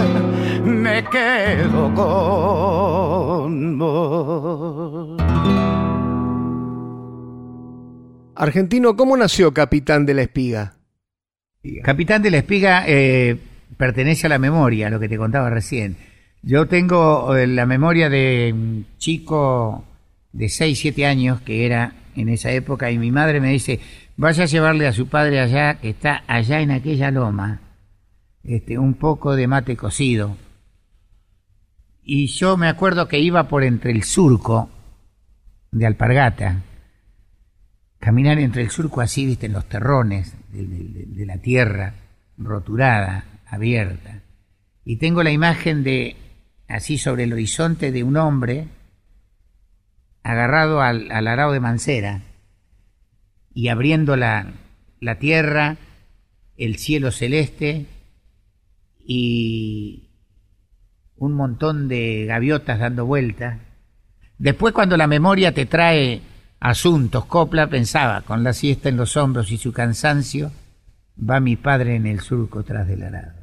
me 0.64 1.04
quedo 1.06 1.94
con 1.94 3.78
vos. 3.78 5.22
Argentino, 8.36 8.96
¿cómo 8.96 9.18
nació 9.18 9.54
Capitán 9.54 10.06
de 10.06 10.14
la 10.14 10.22
Espiga? 10.22 10.76
Capitán 11.84 12.22
de 12.22 12.32
la 12.32 12.38
Espiga 12.38 12.84
eh, 12.88 13.36
pertenece 13.78 14.28
a 14.28 14.30
la 14.30 14.38
memoria, 14.40 14.90
lo 14.90 15.00
que 15.00 15.10
te 15.10 15.18
contaba 15.18 15.50
recién. 15.50 15.98
Yo 16.44 16.68
tengo 16.68 17.36
eh, 17.36 17.48
la 17.48 17.66
memoria 17.66 18.10
de 18.10 18.52
un 18.54 18.86
chico 18.98 19.84
de 20.32 20.50
6, 20.50 20.80
7 20.80 21.06
años 21.06 21.42
que 21.42 21.66
era 21.66 21.94
en 22.16 22.30
esa 22.30 22.52
época 22.52 22.92
y 22.92 22.98
mi 22.98 23.12
madre 23.12 23.42
me 23.42 23.52
dice, 23.52 23.80
vaya 24.18 24.44
a 24.44 24.48
llevarle 24.48 24.88
a 24.88 24.94
su 24.94 25.08
padre 25.08 25.40
allá, 25.40 25.76
que 25.76 25.92
está 25.92 26.24
allá 26.28 26.60
en 26.60 26.72
aquella 26.72 27.12
loma, 27.12 27.62
este, 28.44 28.78
un 28.78 28.96
poco 28.96 29.36
de 29.36 29.48
mate 29.48 29.78
cocido. 29.78 30.36
Y 32.04 32.28
yo 32.28 32.58
me 32.58 32.68
acuerdo 32.68 33.08
que 33.08 33.20
iba 33.20 33.48
por 33.48 33.64
entre 33.64 33.92
el 33.92 34.04
surco 34.04 34.70
de 35.72 35.86
Alpargata, 35.86 36.64
caminar 38.00 38.40
entre 38.40 38.64
el 38.64 38.72
surco 38.72 39.02
así, 39.02 39.26
viste, 39.26 39.46
en 39.46 39.54
los 39.54 39.68
terrones 39.70 40.36
de 40.52 41.26
la 41.26 41.38
tierra 41.38 41.94
roturada, 42.38 43.26
abierta. 43.46 44.22
Y 44.86 44.98
tengo 44.98 45.24
la 45.24 45.32
imagen 45.32 45.84
de, 45.84 46.16
así 46.68 46.98
sobre 46.98 47.24
el 47.24 47.34
horizonte, 47.34 47.92
de 47.92 48.04
un 48.04 48.18
hombre 48.18 48.68
agarrado 50.24 50.82
al, 50.82 51.12
arao 51.12 51.52
de 51.52 51.60
Mancera 51.60 52.22
y 53.58 53.70
abriendo 53.70 54.16
la, 54.16 54.54
tierra, 55.20 55.78
el 56.58 56.78
cielo 56.78 57.10
celeste 57.10 57.88
y 59.04 60.12
un 61.16 61.34
montón 61.34 61.88
de 61.88 62.26
gaviotas 62.28 62.78
dando 62.78 63.08
vueltas. 63.08 63.58
Después 64.38 64.76
cuando 64.76 64.96
la 64.96 65.08
memoria 65.08 65.56
te 65.56 65.66
trae 65.66 66.22
asuntos, 66.60 67.26
Copla 67.26 67.66
pensaba, 67.66 68.22
con 68.22 68.44
la 68.44 68.54
siesta 68.54 68.90
en 68.90 68.98
los 68.98 69.18
hombros 69.18 69.52
y 69.52 69.58
su 69.58 69.74
cansancio, 69.74 70.52
va 71.20 71.40
mi 71.40 71.56
padre 71.56 71.96
en 71.96 72.06
el 72.06 72.20
surco 72.20 72.62
tras 72.62 72.88
del 72.88 73.02
arado. 73.02 73.42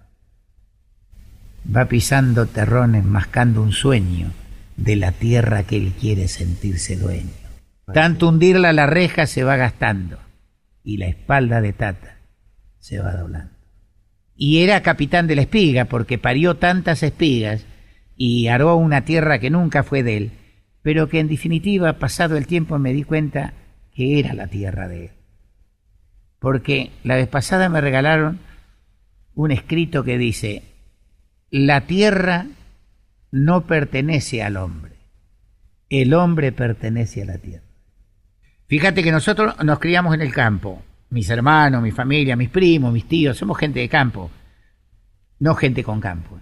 Va 1.74 1.86
pisando 1.86 2.46
terrones, 2.46 3.04
mascando 3.04 3.60
un 3.60 3.72
sueño 3.72 4.30
de 4.76 4.94
la 4.94 5.10
tierra 5.10 5.64
que 5.64 5.76
él 5.76 5.92
quiere 5.98 6.28
sentirse 6.28 6.94
dueño. 6.94 7.43
Tanto 7.92 8.28
hundirla 8.28 8.72
la 8.72 8.86
reja 8.86 9.26
se 9.26 9.44
va 9.44 9.56
gastando 9.56 10.18
y 10.82 10.96
la 10.96 11.06
espalda 11.06 11.60
de 11.60 11.72
Tata 11.72 12.18
se 12.78 12.98
va 12.98 13.12
doblando. 13.12 13.52
Y 14.36 14.62
era 14.62 14.82
capitán 14.82 15.26
de 15.26 15.36
la 15.36 15.42
espiga 15.42 15.84
porque 15.84 16.18
parió 16.18 16.56
tantas 16.56 17.02
espigas 17.02 17.64
y 18.16 18.48
aró 18.48 18.76
una 18.76 19.04
tierra 19.04 19.38
que 19.38 19.50
nunca 19.50 19.82
fue 19.82 20.02
de 20.02 20.16
él, 20.16 20.32
pero 20.82 21.08
que 21.08 21.20
en 21.20 21.28
definitiva, 21.28 21.94
pasado 21.94 22.36
el 22.36 22.46
tiempo, 22.46 22.78
me 22.78 22.92
di 22.92 23.04
cuenta 23.04 23.54
que 23.94 24.18
era 24.18 24.34
la 24.34 24.46
tierra 24.46 24.88
de 24.88 25.06
él. 25.06 25.10
Porque 26.38 26.90
la 27.04 27.16
vez 27.16 27.28
pasada 27.28 27.68
me 27.68 27.80
regalaron 27.80 28.38
un 29.34 29.50
escrito 29.50 30.04
que 30.04 30.18
dice, 30.18 30.62
la 31.50 31.82
tierra 31.82 32.46
no 33.30 33.66
pertenece 33.66 34.42
al 34.42 34.56
hombre. 34.56 34.94
El 35.88 36.14
hombre 36.14 36.52
pertenece 36.52 37.22
a 37.22 37.26
la 37.26 37.38
tierra. 37.38 37.63
Fíjate 38.74 39.04
que 39.04 39.12
nosotros 39.12 39.54
nos 39.62 39.78
criamos 39.78 40.16
en 40.16 40.20
el 40.20 40.32
campo. 40.32 40.82
Mis 41.10 41.30
hermanos, 41.30 41.80
mi 41.80 41.92
familia, 41.92 42.34
mis 42.34 42.48
primos, 42.48 42.92
mis 42.92 43.06
tíos, 43.06 43.38
somos 43.38 43.56
gente 43.56 43.78
de 43.78 43.88
campo. 43.88 44.32
No 45.38 45.54
gente 45.54 45.84
con 45.84 46.00
campo. 46.00 46.40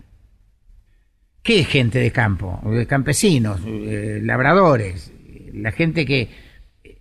¿Qué 1.42 1.60
es 1.60 1.68
gente 1.68 1.98
de 1.98 2.10
campo? 2.10 2.58
Campesinos, 2.88 3.60
eh, 3.66 4.20
labradores, 4.22 5.12
la 5.52 5.72
gente 5.72 6.06
que 6.06 6.30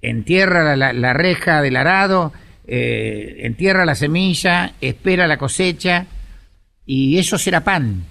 entierra 0.01 0.75
la, 0.75 1.13
reja 1.13 1.61
del 1.61 1.77
arado, 1.77 2.33
eh, 2.67 3.37
entierra 3.43 3.85
la 3.85 3.95
semilla, 3.95 4.73
espera 4.81 5.27
la 5.27 5.37
cosecha, 5.37 6.07
y 6.85 7.19
eso 7.19 7.37
será 7.37 7.63
pan 7.63 8.03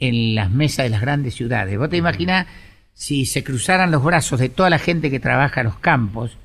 en 0.00 0.34
las 0.34 0.50
mesas 0.50 0.86
de 0.86 0.90
las 0.90 1.02
grandes 1.02 1.36
ciudades. 1.36 1.78
Vos 1.78 1.88
te 1.88 1.98
imaginás 1.98 2.48
si 2.94 3.26
se 3.26 3.44
cruzaran 3.44 3.92
los 3.92 4.02
brazos 4.02 4.40
de 4.40 4.48
toda 4.48 4.70
la 4.70 4.80
gente 4.80 5.08
que 5.08 5.20
trabaja 5.20 5.60
en 5.60 5.68
los 5.68 5.78
campos, 5.78 6.36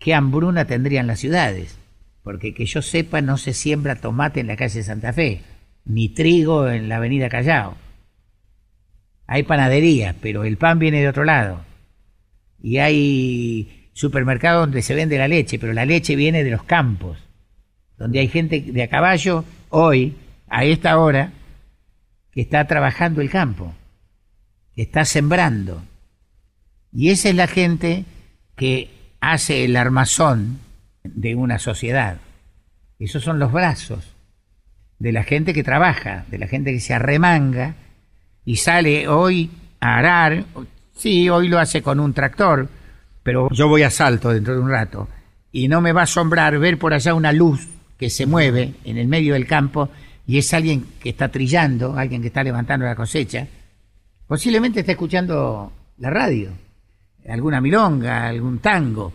qué 0.00 0.14
hambruna 0.14 0.64
tendrían 0.64 1.06
las 1.06 1.20
ciudades. 1.20 1.78
Porque 2.24 2.52
que 2.52 2.66
yo 2.66 2.82
sepa, 2.82 3.20
no 3.20 3.38
se 3.38 3.54
siembra 3.54 4.00
tomate 4.00 4.40
en 4.40 4.48
la 4.48 4.56
calle 4.56 4.82
Santa 4.82 5.12
Fe, 5.12 5.42
ni 5.84 6.08
trigo 6.08 6.68
en 6.68 6.88
la 6.88 6.96
avenida 6.96 7.28
Callao. 7.28 7.76
Hay 9.26 9.44
panadería, 9.44 10.16
pero 10.20 10.42
el 10.42 10.56
pan 10.56 10.80
viene 10.80 11.00
de 11.00 11.08
otro 11.08 11.24
lado. 11.24 11.64
Y 12.60 12.78
hay 12.78 13.88
supermercados 13.92 14.62
donde 14.62 14.82
se 14.82 14.94
vende 14.94 15.18
la 15.18 15.28
leche, 15.28 15.58
pero 15.58 15.72
la 15.72 15.86
leche 15.86 16.16
viene 16.16 16.42
de 16.42 16.50
los 16.50 16.64
campos, 16.64 17.18
donde 17.96 18.18
hay 18.18 18.28
gente 18.28 18.60
de 18.60 18.82
a 18.82 18.88
caballo 18.88 19.44
hoy, 19.68 20.16
a 20.48 20.64
esta 20.64 20.98
hora, 20.98 21.32
que 22.32 22.40
está 22.40 22.66
trabajando 22.66 23.20
el 23.20 23.30
campo, 23.30 23.74
que 24.74 24.82
está 24.82 25.04
sembrando. 25.04 25.82
Y 26.92 27.10
esa 27.10 27.28
es 27.28 27.34
la 27.34 27.46
gente 27.46 28.04
que 28.56 28.99
hace 29.20 29.64
el 29.64 29.76
armazón 29.76 30.58
de 31.04 31.34
una 31.34 31.58
sociedad. 31.58 32.18
Esos 32.98 33.22
son 33.22 33.38
los 33.38 33.52
brazos 33.52 34.04
de 34.98 35.12
la 35.12 35.24
gente 35.24 35.54
que 35.54 35.64
trabaja, 35.64 36.24
de 36.28 36.38
la 36.38 36.46
gente 36.46 36.72
que 36.72 36.80
se 36.80 36.94
arremanga 36.94 37.74
y 38.44 38.56
sale 38.56 39.08
hoy 39.08 39.50
a 39.80 39.96
arar. 39.96 40.44
Sí, 40.94 41.28
hoy 41.30 41.48
lo 41.48 41.58
hace 41.58 41.82
con 41.82 42.00
un 42.00 42.12
tractor, 42.12 42.68
pero 43.22 43.48
yo 43.50 43.68
voy 43.68 43.82
a 43.82 43.90
salto 43.90 44.30
dentro 44.30 44.54
de 44.54 44.60
un 44.60 44.70
rato 44.70 45.08
y 45.52 45.68
no 45.68 45.80
me 45.80 45.92
va 45.92 46.02
a 46.02 46.04
asombrar 46.04 46.58
ver 46.58 46.78
por 46.78 46.94
allá 46.94 47.14
una 47.14 47.32
luz 47.32 47.66
que 47.98 48.10
se 48.10 48.26
mueve 48.26 48.74
en 48.84 48.98
el 48.98 49.08
medio 49.08 49.34
del 49.34 49.46
campo 49.46 49.90
y 50.26 50.38
es 50.38 50.52
alguien 50.54 50.86
que 51.00 51.10
está 51.10 51.28
trillando, 51.28 51.96
alguien 51.96 52.20
que 52.20 52.28
está 52.28 52.44
levantando 52.44 52.86
la 52.86 52.94
cosecha, 52.94 53.46
posiblemente 54.26 54.80
está 54.80 54.92
escuchando 54.92 55.72
la 55.98 56.10
radio, 56.10 56.52
alguna 57.28 57.60
milonga, 57.60 58.28
algún 58.28 58.58
tango, 58.58 59.12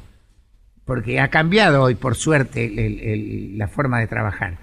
porque 0.85 1.19
ha 1.19 1.29
cambiado 1.29 1.83
hoy, 1.83 1.95
por 1.95 2.15
suerte, 2.15 3.51
la 3.55 3.67
forma 3.67 3.99
de 3.99 4.07
trabajar. 4.07 4.57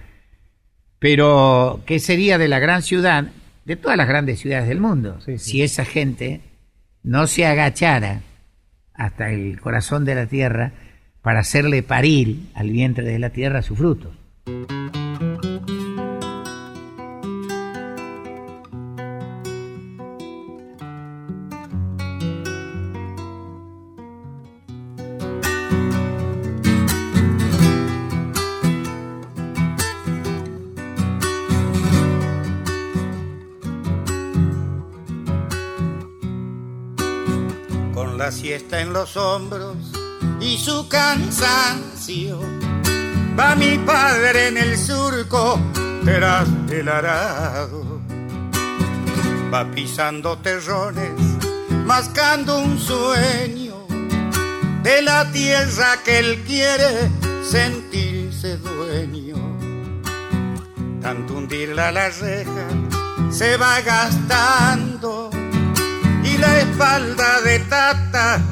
Pero, 0.99 1.83
¿qué 1.85 1.99
sería 1.99 2.39
de 2.39 2.49
la 2.49 2.61
gran 2.61 2.83
ciudad, 2.83 3.27
de 3.65 3.77
todas 3.77 3.97
las 3.97 4.09
grandes 4.09 4.39
ciudades 4.39 4.69
del 4.69 4.81
mundo, 4.81 5.19
si 5.37 5.63
esa 5.63 5.85
gente 5.85 6.41
no 7.03 7.27
se 7.27 7.45
agachara 7.45 8.21
hasta 8.95 9.31
el 9.31 9.61
corazón 9.61 10.05
de 10.05 10.15
la 10.15 10.27
tierra 10.27 10.73
para 11.23 11.41
hacerle 11.41 11.83
parir 11.83 12.49
al 12.55 12.71
vientre 12.71 13.05
de 13.05 13.19
la 13.19 13.31
tierra 13.31 13.63
su 13.63 13.75
fruto? 13.75 14.13
En 38.71 38.93
los 38.93 39.17
hombros 39.17 39.77
y 40.41 40.57
su 40.57 40.89
cansancio. 40.89 42.41
Va 43.39 43.55
mi 43.55 43.79
padre 43.79 44.49
en 44.49 44.57
el 44.59 44.79
surco 44.79 45.59
tras 46.05 46.49
el 46.71 46.89
arado. 46.89 48.01
Va 49.53 49.71
pisando 49.71 50.39
terrones, 50.39 51.21
mascando 51.85 52.59
un 52.59 52.79
sueño 52.79 53.87
de 54.83 55.03
la 55.03 55.31
tierra 55.33 55.99
que 56.05 56.19
él 56.19 56.43
quiere 56.47 57.11
sentirse 57.45 58.57
dueño. 58.59 59.37
Tanto 61.01 61.35
hundirla 61.35 61.91
la 61.93 62.09
reja 62.09 62.69
se 63.31 63.57
va 63.57 63.81
gastando 63.81 65.31
la 66.43 66.59
espalda 66.59 67.41
de 67.43 67.59
Tata 67.61 68.52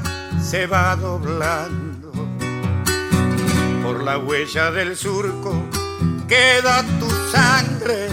se 0.50 0.66
va 0.66 0.96
doblando. 0.96 2.10
Por 3.84 4.02
la 4.02 4.18
huella 4.18 4.72
del 4.72 4.96
surco 4.96 5.52
queda 6.26 6.82
tu 6.98 7.08
sangre, 7.30 8.08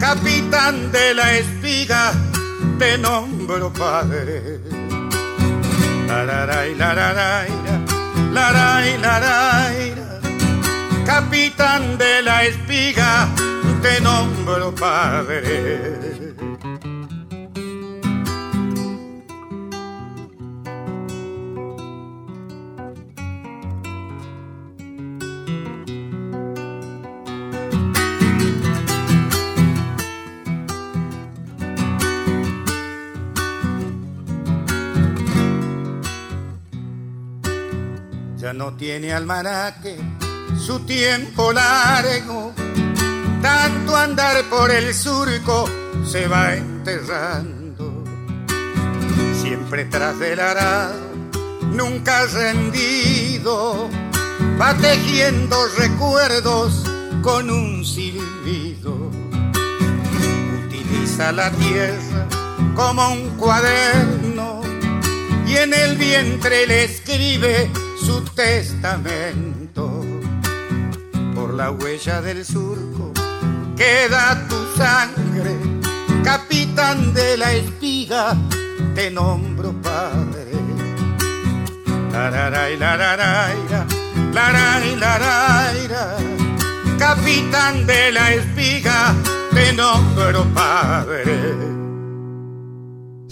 capitán 0.00 0.90
de 0.90 1.14
la 1.14 1.32
espiga, 1.34 2.12
te 2.80 2.98
nombro 2.98 3.72
padre. 3.72 4.58
Lararay, 6.08 6.74
lararay, 6.74 7.52
laray, 8.32 8.98
laray, 8.98 9.94
capitán 11.06 11.96
de 11.96 12.22
la 12.22 12.44
espiga, 12.46 13.28
te 13.80 14.00
nombro 14.00 14.74
padre. 14.74 16.13
No 38.64 38.72
tiene 38.72 39.12
almanaque, 39.12 39.94
su 40.58 40.80
tiempo 40.86 41.52
largo, 41.52 42.54
tanto 43.42 43.94
andar 43.94 44.42
por 44.44 44.70
el 44.70 44.94
surco 44.94 45.68
se 46.02 46.26
va 46.26 46.54
enterrando, 46.54 48.02
siempre 49.42 49.84
tras 49.84 50.18
del 50.18 50.40
arado, 50.40 50.98
nunca 51.72 52.24
rendido, 52.24 53.90
va 54.58 54.72
tejiendo 54.78 55.56
recuerdos 55.76 56.84
con 57.20 57.50
un 57.50 57.84
silbido, 57.84 59.10
utiliza 60.64 61.32
la 61.32 61.50
tierra 61.50 62.26
como 62.74 63.12
un 63.12 63.28
cuaderno 63.36 64.62
y 65.46 65.54
en 65.54 65.74
el 65.74 65.98
vientre 65.98 66.66
le 66.66 66.84
escribe 66.84 67.70
su 68.04 68.22
testamento. 68.34 70.04
Por 71.34 71.54
la 71.54 71.70
huella 71.70 72.20
del 72.20 72.44
surco 72.44 73.12
queda 73.76 74.46
tu 74.48 74.56
sangre, 74.76 75.56
capitán 76.22 77.14
de 77.14 77.36
la 77.36 77.52
espiga, 77.52 78.36
te 78.94 79.10
nombro 79.10 79.72
padre. 79.82 80.52
Lararay, 82.12 82.76
lararay, 82.76 83.56
lararay, 84.32 84.96
lararay, 84.96 85.88
capitán 86.98 87.86
de 87.86 88.12
la 88.12 88.34
espiga, 88.34 89.14
te 89.52 89.72
nombro 89.72 90.44
padre. 90.54 91.83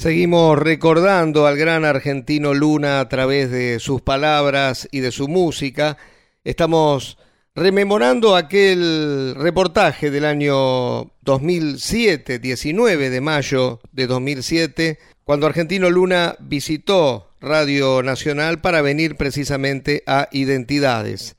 Seguimos 0.03 0.59
recordando 0.59 1.47
al 1.47 1.57
gran 1.57 1.85
argentino 1.85 2.55
Luna 2.55 2.99
a 2.99 3.09
través 3.09 3.53
de 3.53 3.79
sus 3.79 4.01
palabras 4.03 4.89
y 4.91 4.99
de 4.99 5.13
su 5.13 5.29
música. 5.29 5.97
Estamos 6.43 7.19
rememorando 7.55 8.35
aquel 8.35 9.37
reportaje 9.37 10.11
del 10.11 10.25
año 10.25 11.13
2007, 11.21 12.41
19 12.41 13.11
de 13.11 13.21
mayo 13.21 13.79
de 13.93 14.09
2007, 14.09 14.99
cuando 15.23 15.47
Argentino 15.47 15.89
Luna 15.89 16.35
visitó 16.41 17.31
Radio 17.41 18.03
Nacional 18.03 18.61
para 18.61 18.83
venir 18.83 19.15
precisamente 19.15 20.03
a 20.09 20.29
Identidades. 20.33 21.37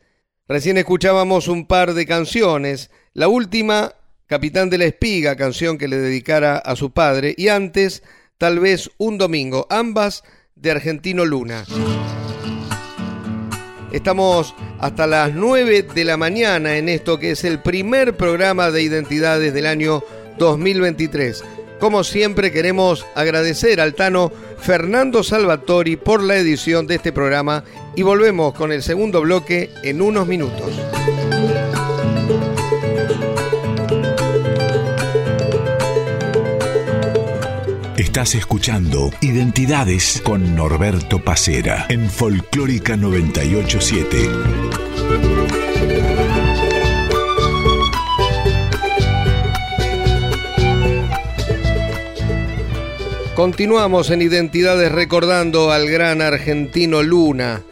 Recién 0.48 0.78
escuchábamos 0.78 1.50
un 1.50 1.68
par 1.68 1.94
de 1.94 2.06
canciones, 2.06 2.92
la 3.14 3.28
última, 3.28 3.96
Capitán 4.26 4.70
de 4.70 4.78
la 4.78 4.86
Espiga, 4.86 5.36
canción 5.36 5.78
que 5.78 5.90
le 5.90 5.98
dedicara 5.98 6.60
a 6.60 6.78
su 6.78 6.92
padre, 6.92 7.36
y 7.38 7.50
antes 7.50 8.04
tal 8.38 8.60
vez 8.60 8.90
un 8.98 9.18
domingo, 9.18 9.68
ambas 9.70 10.24
de 10.56 10.72
Argentino 10.72 11.26
Luna. 11.26 11.66
Estamos 13.92 14.56
hasta 14.80 15.06
las 15.06 15.34
9 15.34 15.84
de 15.94 16.04
la 16.04 16.18
mañana 16.18 16.78
en 16.78 16.90
esto 16.90 17.20
que 17.20 17.32
es 17.32 17.44
el 17.44 17.60
primer 17.60 18.18
programa 18.18 18.72
de 18.72 18.82
identidades 18.82 19.54
del 19.54 19.68
año 19.68 20.04
2023. 20.40 21.44
Como 21.80 22.04
siempre 22.04 22.52
queremos 22.52 23.06
agradecer 23.14 23.80
al 23.80 23.94
Tano 23.94 24.32
Fernando 24.58 25.22
Salvatori 25.22 25.96
por 25.96 26.24
la 26.24 26.38
edición 26.38 26.88
de 26.88 26.96
este 26.96 27.12
programa 27.12 27.64
y 27.96 28.02
volvemos 28.02 28.54
con 28.54 28.72
el 28.72 28.82
segundo 28.82 29.22
bloque 29.22 29.70
en 29.84 30.02
unos 30.02 30.26
minutos. 30.26 30.72
Estás 38.14 38.36
escuchando 38.36 39.10
Identidades 39.22 40.22
con 40.24 40.56
Norberto 40.56 41.24
Pacera 41.24 41.88
en 41.90 42.12
Folclórica 42.12 42.96
987. 42.96 44.30
Continuamos 53.34 54.12
en 54.12 54.22
Identidades 54.22 54.92
recordando 54.92 55.72
al 55.72 55.90
gran 55.90 56.22
argentino 56.22 57.02
Luna. 57.02 57.64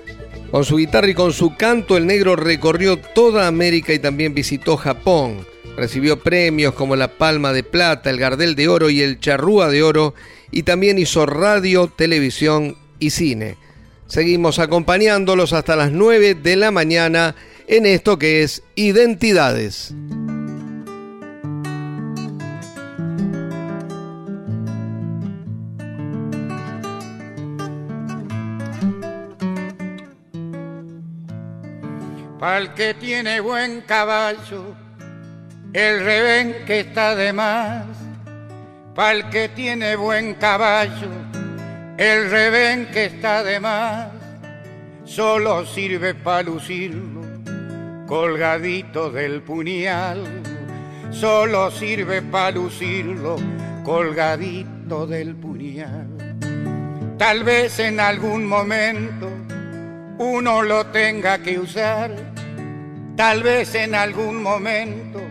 Con 0.50 0.66
su 0.66 0.78
guitarra 0.78 1.10
y 1.10 1.14
con 1.14 1.34
su 1.34 1.56
canto, 1.56 1.98
el 1.98 2.08
negro 2.08 2.36
recorrió 2.36 2.98
toda 2.98 3.46
América 3.46 3.94
y 3.94 4.00
también 4.00 4.34
visitó 4.34 4.76
Japón. 4.76 5.51
Recibió 5.78 6.20
premios 6.20 6.74
como 6.74 6.96
la 6.96 7.18
Palma 7.18 7.54
de 7.54 7.64
Plata, 7.64 8.10
el 8.10 8.20
Gardel 8.20 8.56
de 8.56 8.68
Oro 8.68 8.90
y 8.90 9.02
el 9.02 9.20
Charrúa 9.20 9.70
de 9.70 9.84
Oro 9.84 10.14
y 10.52 10.64
también 10.64 11.00
hizo 11.00 11.26
radio, 11.26 11.88
televisión 11.88 12.78
y 13.00 13.10
cine. 13.12 13.58
Seguimos 14.08 14.60
acompañándolos 14.60 15.54
hasta 15.54 15.76
las 15.76 15.92
9 15.92 16.36
de 16.36 16.56
la 16.58 16.72
mañana 16.72 17.36
en 17.68 17.86
esto 17.86 18.20
que 18.20 18.44
es 18.44 18.64
Identidades. 18.76 19.94
Pa'l 32.42 32.74
que 32.74 32.96
tiene 32.96 33.40
buen 33.40 33.82
caballo, 33.82 34.76
el 35.74 36.04
revén 36.04 36.66
que 36.66 36.82
está 36.82 37.16
de 37.16 37.32
más, 37.32 37.86
pa'l 38.94 39.30
que 39.30 39.48
tiene 39.48 39.96
buen 39.96 40.34
caballo, 40.34 41.10
el 41.98 42.30
revén 42.30 42.88
que 42.92 43.06
está 43.06 43.42
de 43.42 43.58
más, 43.62 44.10
solo 45.06 45.66
sirve 45.66 46.14
para 46.14 46.44
lucirlo, 46.44 47.22
colgadito 48.06 49.12
del 49.12 49.44
puñal, 49.44 50.26
solo 51.10 51.72
sirve 51.72 52.22
para 52.22 52.52
lucirlo, 52.52 53.38
colgadito 53.86 55.08
del 55.08 55.36
puñal. 55.36 56.08
Tal 57.18 57.46
vez 57.46 57.80
en 57.80 58.02
algún 58.02 58.46
momento 58.46 59.30
uno 60.18 60.64
lo 60.64 60.88
tenga 60.88 61.38
que 61.38 61.58
usar, 61.58 62.14
tal 63.16 63.42
vez 63.42 63.74
en 63.76 63.96
algún 63.96 64.44
momento 64.44 65.22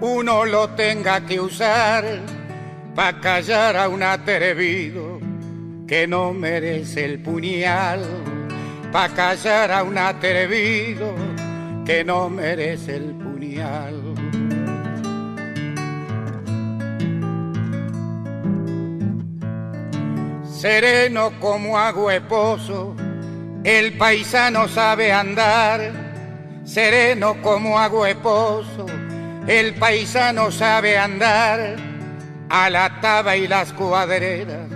uno 0.00 0.44
lo 0.44 0.70
tenga 0.70 1.20
que 1.26 1.40
usar 1.40 2.04
para 2.94 3.20
callar 3.20 3.76
a 3.76 3.88
un 3.88 4.02
atrevido 4.02 5.20
que 5.86 6.06
no 6.06 6.32
merece 6.32 7.04
el 7.04 7.20
puñal, 7.20 8.04
para 8.92 9.12
callar 9.14 9.72
a 9.72 9.82
un 9.82 9.98
atrevido 9.98 11.14
que 11.84 12.04
no 12.04 12.30
merece 12.30 12.96
el 12.96 13.14
puñal. 13.14 14.14
Sereno 20.44 21.32
como 21.40 21.78
agüeposo, 21.78 22.94
el 23.64 23.96
paisano 23.98 24.68
sabe 24.68 25.12
andar, 25.12 25.92
sereno 26.64 27.40
como 27.42 27.78
agüeposo, 27.78 28.86
el 29.46 29.74
paisano 29.74 30.50
sabe 30.50 30.98
andar, 30.98 31.76
a 32.50 32.68
la 32.68 33.00
taba 33.00 33.36
y 33.36 33.46
las 33.46 33.72
cuadreras 33.72 34.68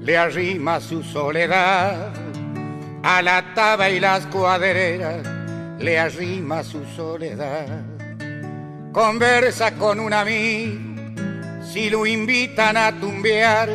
le 0.00 0.16
arrima 0.16 0.80
su 0.80 1.02
soledad, 1.02 2.12
a 3.02 3.22
la 3.22 3.54
taba 3.54 3.90
y 3.90 3.98
las 3.98 4.26
cuadreras 4.26 5.26
le 5.78 5.98
arrima 5.98 6.62
su 6.62 6.84
soledad. 6.84 7.82
Conversa 8.92 9.72
con 9.72 9.98
un 9.98 10.12
amigo, 10.12 11.18
si 11.62 11.90
lo 11.90 12.06
invitan 12.06 12.76
a 12.76 12.92
tumbear, 12.92 13.68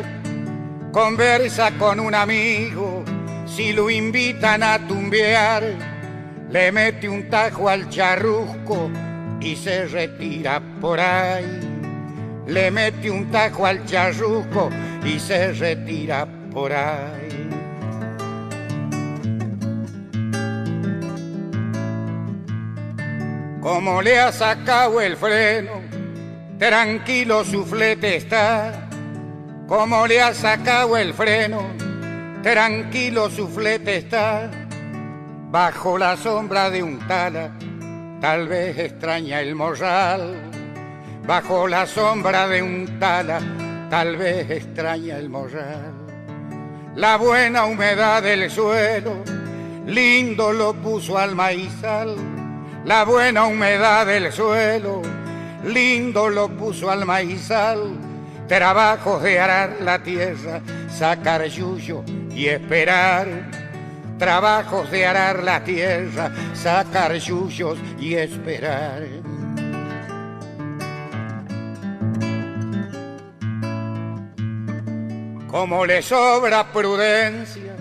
conversa 0.92 1.72
con 1.78 2.00
un 2.00 2.14
amigo, 2.14 3.04
si 3.46 3.72
lo 3.72 3.90
invitan 3.90 4.62
a 4.62 4.78
tumbear, 4.88 5.62
le 6.50 6.72
mete 6.72 7.08
un 7.08 7.28
tajo 7.28 7.68
al 7.68 7.88
charrusco 7.90 8.90
y 9.42 9.56
se 9.56 9.86
retira 9.86 10.62
por 10.80 11.00
ahí. 11.00 11.60
Le 12.46 12.70
mete 12.70 13.10
un 13.10 13.30
tajo 13.30 13.66
al 13.66 13.84
charrusco 13.84 14.70
y 15.04 15.18
se 15.18 15.52
retira 15.52 16.26
por 16.52 16.72
ahí. 16.72 17.48
Como 23.60 24.02
le 24.02 24.18
ha 24.18 24.32
sacado 24.32 25.00
el 25.00 25.16
freno, 25.16 25.80
tranquilo 26.58 27.44
su 27.44 27.64
flete 27.64 28.16
está 28.16 28.88
como 29.72 30.06
le 30.06 30.20
ha 30.20 30.34
sacado 30.34 30.98
el 30.98 31.14
freno, 31.14 31.62
tranquilo 32.42 33.30
su 33.30 33.48
flete 33.48 33.96
está, 33.96 34.50
bajo 35.50 35.96
la 35.96 36.14
sombra 36.18 36.68
de 36.68 36.82
un 36.82 36.98
tala, 37.08 37.52
tal 38.22 38.46
vez 38.46 38.78
extraña 38.78 39.40
el 39.40 39.56
morral, 39.56 40.36
bajo 41.26 41.66
la 41.66 41.86
sombra 41.86 42.46
de 42.46 42.62
un 42.62 42.98
tala, 43.00 43.40
tal 43.90 44.16
vez 44.16 44.48
extraña 44.48 45.18
el 45.18 45.28
morral. 45.28 45.92
La 46.94 47.16
buena 47.16 47.66
humedad 47.66 48.22
del 48.22 48.48
suelo, 48.48 49.24
lindo 49.86 50.52
lo 50.52 50.72
puso 50.72 51.18
al 51.18 51.34
maizal, 51.34 52.14
la 52.84 53.04
buena 53.04 53.44
humedad 53.44 54.06
del 54.06 54.32
suelo, 54.32 55.02
lindo 55.64 56.30
lo 56.30 56.48
puso 56.48 56.90
al 56.90 57.04
maizal 57.04 57.98
trabajos 58.46 59.22
de 59.22 59.40
arar 59.40 59.78
la 59.80 60.02
tierra, 60.02 60.60
sacar 60.88 61.44
yuyo 61.46 62.04
y 62.30 62.48
esperar. 62.48 63.61
Trabajos 64.18 64.90
de 64.90 65.06
arar 65.06 65.42
la 65.42 65.64
tierra, 65.64 66.30
sacar 66.54 67.14
yuyos 67.14 67.78
y 67.98 68.14
esperar. 68.14 69.02
Como 75.48 75.84
le 75.84 76.02
sobra 76.02 76.72
prudencia, 76.72 77.74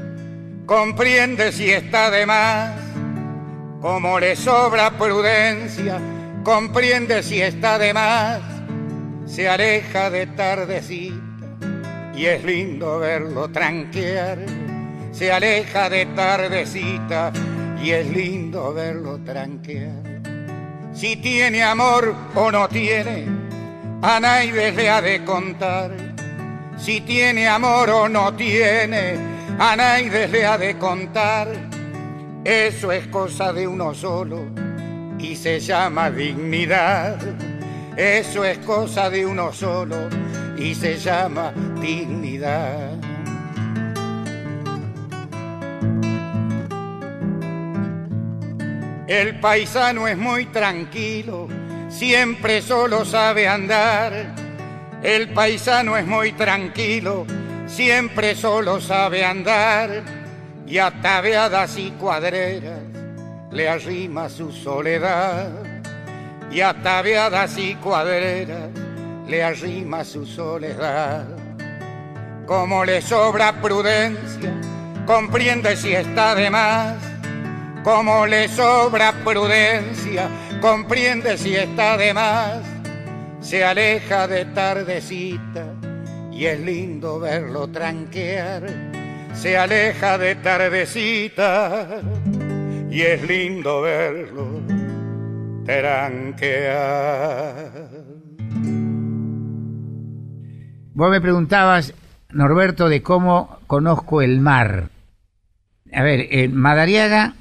comprende 0.66 1.52
si 1.52 1.72
está 1.72 2.12
de 2.12 2.26
más. 2.26 2.74
Como 3.82 4.20
le 4.20 4.36
sobra 4.36 4.92
prudencia, 4.92 6.00
comprende 6.44 7.24
si 7.24 7.42
está 7.42 7.80
de 7.80 7.94
más 7.94 8.52
se 9.32 9.48
aleja 9.48 10.10
de 10.10 10.28
tardecita 10.28 11.16
y 12.14 12.26
es 12.26 12.44
lindo 12.44 13.00
verlo 13.00 13.50
tranquear. 13.50 14.40
Se 15.12 15.32
aleja 15.32 15.90
de 15.90 16.06
tardecita 16.08 17.32
y 17.84 17.92
es 17.92 18.08
lindo 18.08 18.74
verlo 18.74 19.20
tranquear. 19.20 20.22
Si 20.94 21.16
tiene 21.18 21.64
amor 21.64 22.14
o 22.36 22.52
no 22.52 22.68
tiene, 22.68 23.28
a 24.02 24.20
le 24.20 24.90
ha 24.90 25.02
de 25.02 25.24
contar. 25.24 25.92
Si 26.78 27.02
tiene 27.02 27.48
amor 27.48 27.90
o 27.90 28.10
no 28.10 28.34
tiene, 28.34 29.16
a 29.60 29.76
nadie 29.76 30.28
le 30.28 30.46
ha 30.46 30.58
de 30.58 30.78
contar. 30.78 31.48
Eso 32.44 32.92
es 32.92 33.06
cosa 33.08 33.54
de 33.54 33.68
uno 33.68 33.94
solo 33.94 34.48
y 35.20 35.36
se 35.36 35.60
llama 35.60 36.10
dignidad. 36.10 37.18
Eso 37.96 38.44
es 38.44 38.58
cosa 38.60 39.10
de 39.10 39.26
uno 39.26 39.54
solo 39.54 40.10
y 40.58 40.74
se 40.74 40.98
llama 40.98 41.54
dignidad. 41.80 43.11
El 49.12 49.42
paisano 49.42 50.08
es 50.08 50.18
muy 50.18 50.46
tranquilo, 50.46 51.50
siempre 51.90 52.62
solo 52.62 53.04
sabe 53.04 53.46
andar. 53.46 54.14
El 55.04 55.34
paisano 55.34 55.98
es 55.98 56.08
muy 56.08 56.32
tranquilo, 56.32 57.26
siempre 57.68 58.36
solo 58.36 58.80
sabe 58.80 59.26
andar. 59.26 60.02
Y 60.66 60.78
ataveadas 60.78 61.78
y 61.78 61.92
cuadreras 61.92 62.80
le 63.52 63.68
arrima 63.68 64.30
su 64.30 64.50
soledad 64.50 65.50
y 66.50 66.62
ataviadas 66.62 67.58
y 67.58 67.76
cuadreras 67.76 68.70
le 69.28 69.44
arrima 69.44 70.06
su 70.06 70.26
soledad. 70.26 71.26
Como 72.46 72.86
le 72.86 73.02
sobra 73.02 73.62
prudencia, 73.62 74.54
comprende 75.06 75.76
si 75.76 75.94
está 75.94 76.34
de 76.34 76.50
más. 76.50 77.11
Como 77.84 78.28
le 78.28 78.48
sobra 78.48 79.12
prudencia, 79.24 80.30
comprende 80.62 81.38
si 81.38 81.56
está 81.56 81.98
de 81.98 82.14
más. 82.14 82.60
Se 83.40 83.64
aleja 83.64 84.28
de 84.28 84.46
tardecita 84.46 85.66
y 86.32 86.46
es 86.46 86.60
lindo 86.60 87.20
verlo 87.20 87.68
tranquear. 87.68 88.64
Se 89.34 89.58
aleja 89.58 90.18
de 90.18 90.36
tardecita 90.36 92.02
y 92.90 93.02
es 93.02 93.24
lindo 93.24 93.82
verlo 93.82 94.62
Vos 100.94 101.12
me 101.12 101.22
preguntabas, 101.22 101.94
Norberto, 102.32 102.90
de 102.90 103.02
cómo 103.02 103.60
conozco 103.68 104.22
el 104.22 104.42
mar. 104.42 104.90
A 105.94 106.04
ver, 106.04 106.28
en 106.32 106.56
Madariaga, 106.56 107.36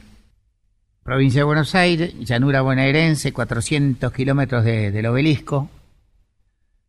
provincia 1.11 1.41
de 1.41 1.45
Buenos 1.45 1.75
Aires, 1.75 2.15
llanura 2.21 2.61
bonaerense, 2.61 3.33
400 3.33 4.13
kilómetros 4.13 4.65
del 4.65 5.05
obelisco. 5.07 5.69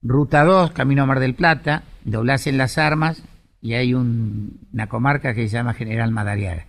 Ruta 0.04 0.44
2, 0.44 0.74
camino 0.74 1.02
a 1.02 1.06
Mar 1.08 1.20
del 1.20 1.34
Plata, 1.34 1.82
doblás 2.04 2.46
en 2.46 2.60
las 2.60 2.78
armas 2.78 3.24
y 3.64 3.74
hay 3.74 3.96
una 3.96 4.86
comarca 4.90 5.34
que 5.34 5.48
se 5.48 5.54
llama 5.54 5.74
General 5.74 6.12
Madariaga. 6.12 6.68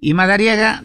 Y 0.00 0.12
Madariaga 0.12 0.82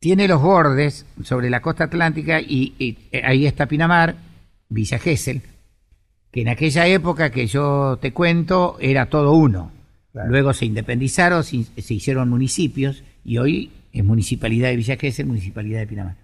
tiene 0.00 0.26
los 0.26 0.42
bordes 0.42 1.06
sobre 1.22 1.48
la 1.48 1.62
costa 1.62 1.84
atlántica 1.84 2.40
y, 2.40 2.74
eh, 3.12 3.22
ahí 3.24 3.46
está 3.46 3.66
Pinamar, 3.66 4.16
Villa 4.68 4.98
Gesell, 4.98 5.42
que 6.32 6.40
en 6.40 6.48
aquella 6.48 6.88
época 6.88 7.30
que 7.30 7.46
yo 7.46 8.00
te 8.02 8.12
cuento 8.12 8.78
era 8.80 9.06
todo 9.06 9.30
uno. 9.34 9.70
Luego 10.12 10.52
se 10.54 10.66
independizaron, 10.66 11.44
se, 11.44 11.66
hicieron 11.76 12.30
municipios 12.30 13.04
y 13.24 13.38
hoy 13.38 13.70
es 13.94 14.04
municipalidad 14.04 14.68
de 14.68 14.76
Villa 14.76 14.96
Gesell, 14.96 15.26
municipalidad 15.26 15.78
de 15.78 15.86
Pinamar. 15.86 16.16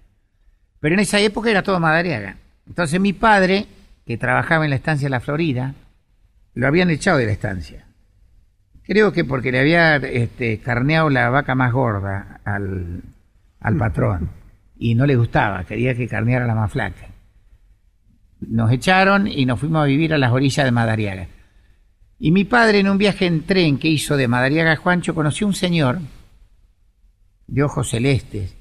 Pero 0.81 0.95
en 0.95 1.01
esa 1.01 1.21
época 1.21 1.51
era 1.51 1.63
todo 1.63 1.79
Madariaga. 1.79 2.37
Entonces 2.67 3.01
mi 3.01 3.13
padre, 3.13 3.67
que 4.05 4.19
trabajaba 4.19 4.65
en 4.65 4.71
la 4.71 4.77
estancia 4.77 5.09
la 5.09 5.21
Florida, 5.21 5.75
lo 6.55 6.67
habían 6.67 6.91
echado 6.91 7.19
de 7.19 7.27
la 7.27 7.33
estancia. 7.33 7.87
Creo 8.83 9.13
que 9.13 9.25
porque 9.25 9.53
le 9.53 9.61
había 9.61 9.97
este, 9.97 10.59
carneado 10.59 11.11
la 11.11 11.31
vaca 11.31 11.55
más 11.55 11.73
gorda 11.73 12.41
al, 12.45 13.03
al 13.61 13.77
patrón 13.77 14.31
y 14.77 14.97
no 14.97 15.07
le 15.07 15.15
gustaba, 15.15 15.63
quería 15.63 15.95
que 15.95 16.09
carneara 16.09 16.47
la 16.47 16.57
más 16.57 16.73
flaca. 16.73 17.07
Nos 18.41 18.73
echaron 18.73 19.29
y 19.29 19.47
nos 19.47 19.61
fuimos 19.61 19.83
a 19.83 19.87
vivir 19.87 20.13
a 20.13 20.19
las 20.19 20.33
orillas 20.33 20.65
de 20.65 20.73
Madariaga. 20.73 21.29
Y 22.19 22.33
mi 22.33 22.45
padre 22.45 22.81
en 22.81 22.89
un 22.89 22.99
viaje 22.99 23.27
en 23.27 23.43
tren 23.45 23.79
que 23.79 23.89
hizo 23.89 24.17
de 24.17 24.27
Madariaga 24.27 24.73
a 24.73 24.77
Juancho 24.77 25.15
conoció 25.15 25.47
un 25.47 25.55
señor 25.55 26.01
de 27.51 27.65
ojos 27.65 27.91
celestes, 27.91 28.57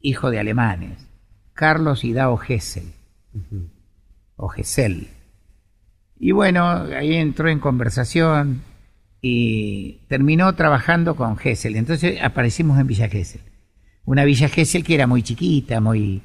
hijo 0.00 0.30
de 0.30 0.40
alemanes, 0.40 1.06
Carlos 1.54 2.04
Hidao 2.04 2.36
Gessel, 2.36 2.92
o 4.36 4.48
Gessel. 4.48 5.08
Y 6.18 6.32
bueno, 6.32 6.66
ahí 6.68 7.14
entró 7.14 7.48
en 7.48 7.60
conversación 7.60 8.62
y 9.22 10.00
terminó 10.08 10.54
trabajando 10.54 11.14
con 11.14 11.36
Gessel. 11.36 11.76
Entonces 11.76 12.20
aparecimos 12.20 12.78
en 12.80 12.86
Villa 12.88 13.08
Gessel. 13.08 13.40
Una 14.04 14.24
Villa 14.24 14.48
Gesell 14.48 14.84
que 14.84 14.96
era 14.96 15.06
muy 15.06 15.22
chiquita, 15.22 15.80
muy, 15.80 16.20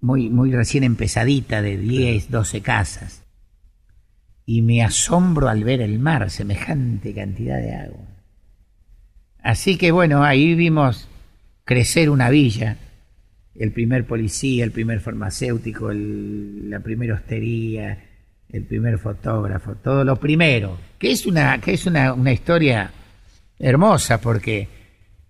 muy, 0.00 0.28
muy 0.28 0.50
recién 0.50 0.82
empezadita, 0.84 1.62
de 1.62 1.78
10, 1.78 2.30
12 2.30 2.60
casas. 2.62 3.22
Y 4.44 4.62
me 4.62 4.82
asombro 4.82 5.48
al 5.48 5.62
ver 5.62 5.80
el 5.80 6.00
mar, 6.00 6.28
semejante 6.30 7.14
cantidad 7.14 7.58
de 7.58 7.74
agua. 7.74 8.09
Así 9.42 9.76
que 9.76 9.90
bueno, 9.90 10.22
ahí 10.22 10.54
vimos 10.54 11.08
crecer 11.64 12.10
una 12.10 12.30
villa, 12.30 12.76
el 13.54 13.72
primer 13.72 14.06
policía, 14.06 14.64
el 14.64 14.70
primer 14.70 15.00
farmacéutico, 15.00 15.90
la 15.92 16.80
primera 16.80 17.14
hostería, 17.14 17.98
el 18.48 18.64
primer 18.64 18.98
fotógrafo, 18.98 19.74
todo 19.76 20.04
lo 20.04 20.16
primero, 20.16 20.78
que 20.98 21.12
es 21.12 21.26
una, 21.26 21.58
que 21.60 21.74
es 21.74 21.86
una, 21.86 22.12
una 22.12 22.32
historia 22.32 22.90
hermosa 23.58 24.20
porque 24.20 24.68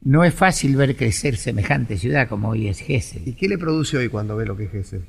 no 0.03 0.25
es 0.25 0.33
fácil 0.33 0.77
ver 0.77 0.97
crecer 0.97 1.37
semejante 1.37 1.99
ciudad 1.99 2.29
como 2.29 2.51
hoy 2.51 2.69
es 2.69 2.81
Gessel. 2.81 3.27
¿Y 3.27 3.35
qué 3.35 3.49
le 3.49 3.59
produce 3.59 3.99
hoy 3.99 4.09
cuando 4.09 4.37
ve 4.37 4.47
lo 4.47 4.57
que 4.57 4.65
es 4.65 4.71
Gessel? 4.71 5.05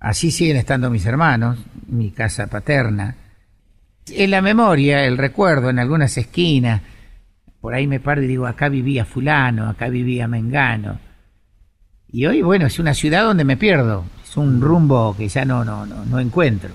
Así 0.00 0.30
siguen 0.30 0.56
estando 0.56 0.90
mis 0.90 1.06
hermanos, 1.06 1.58
mi 1.88 2.10
casa 2.10 2.46
paterna. 2.46 3.16
En 4.10 4.30
la 4.30 4.42
memoria, 4.42 5.04
el 5.04 5.16
recuerdo, 5.16 5.70
en 5.70 5.78
algunas 5.78 6.16
esquinas, 6.18 6.82
por 7.64 7.72
ahí 7.72 7.86
me 7.86 7.98
paro 7.98 8.22
y 8.22 8.26
digo, 8.26 8.46
acá 8.46 8.68
vivía 8.68 9.06
fulano, 9.06 9.70
acá 9.70 9.88
vivía 9.88 10.28
Mengano. 10.28 10.98
Y 12.12 12.26
hoy, 12.26 12.42
bueno, 12.42 12.66
es 12.66 12.78
una 12.78 12.92
ciudad 12.92 13.24
donde 13.24 13.44
me 13.44 13.56
pierdo, 13.56 14.04
es 14.22 14.36
un 14.36 14.60
rumbo 14.60 15.16
que 15.16 15.28
ya 15.28 15.46
no, 15.46 15.64
no, 15.64 15.86
no, 15.86 16.04
no 16.04 16.20
encuentro. 16.20 16.74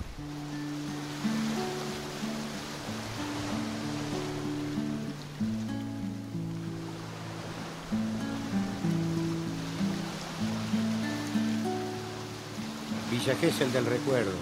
Villa 13.12 13.36
Gesell 13.40 13.72
del 13.72 13.86
recuerdo. 13.86 14.32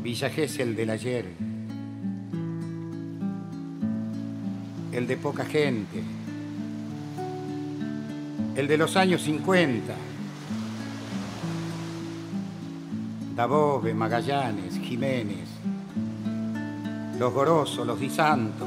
Villa 0.00 0.30
Gesell 0.30 0.76
del 0.76 0.90
ayer. 0.90 1.47
El 4.98 5.06
de 5.06 5.16
poca 5.16 5.44
gente. 5.44 6.02
El 8.56 8.66
de 8.66 8.76
los 8.76 8.96
años 8.96 9.22
50. 9.22 9.94
Dabove, 13.36 13.94
Magallanes, 13.94 14.76
Jiménez. 14.80 15.48
Los 17.16 17.32
Gorosos, 17.32 17.86
los 17.86 18.00
Di 18.00 18.10
Santo. 18.10 18.66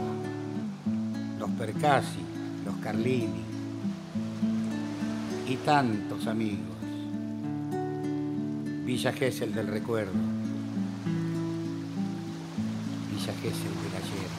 Los 1.37 1.49
Percasi, 1.49 2.21
los 2.63 2.75
Carlini. 2.77 3.43
Y 5.49 5.57
tantos 5.57 6.27
amigos. 6.27 6.77
Villa 8.85 9.11
Gesell 9.11 9.53
del 9.53 9.67
recuerdo. 9.67 10.13
Villa 13.11 13.33
Gesell 13.33 13.75
del 13.83 13.95
ayer. 13.97 14.30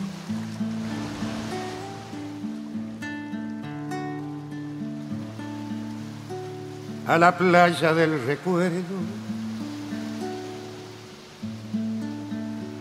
A 7.07 7.19
la 7.19 7.37
playa 7.37 7.93
del 7.95 8.25
recuerdo. 8.25 8.97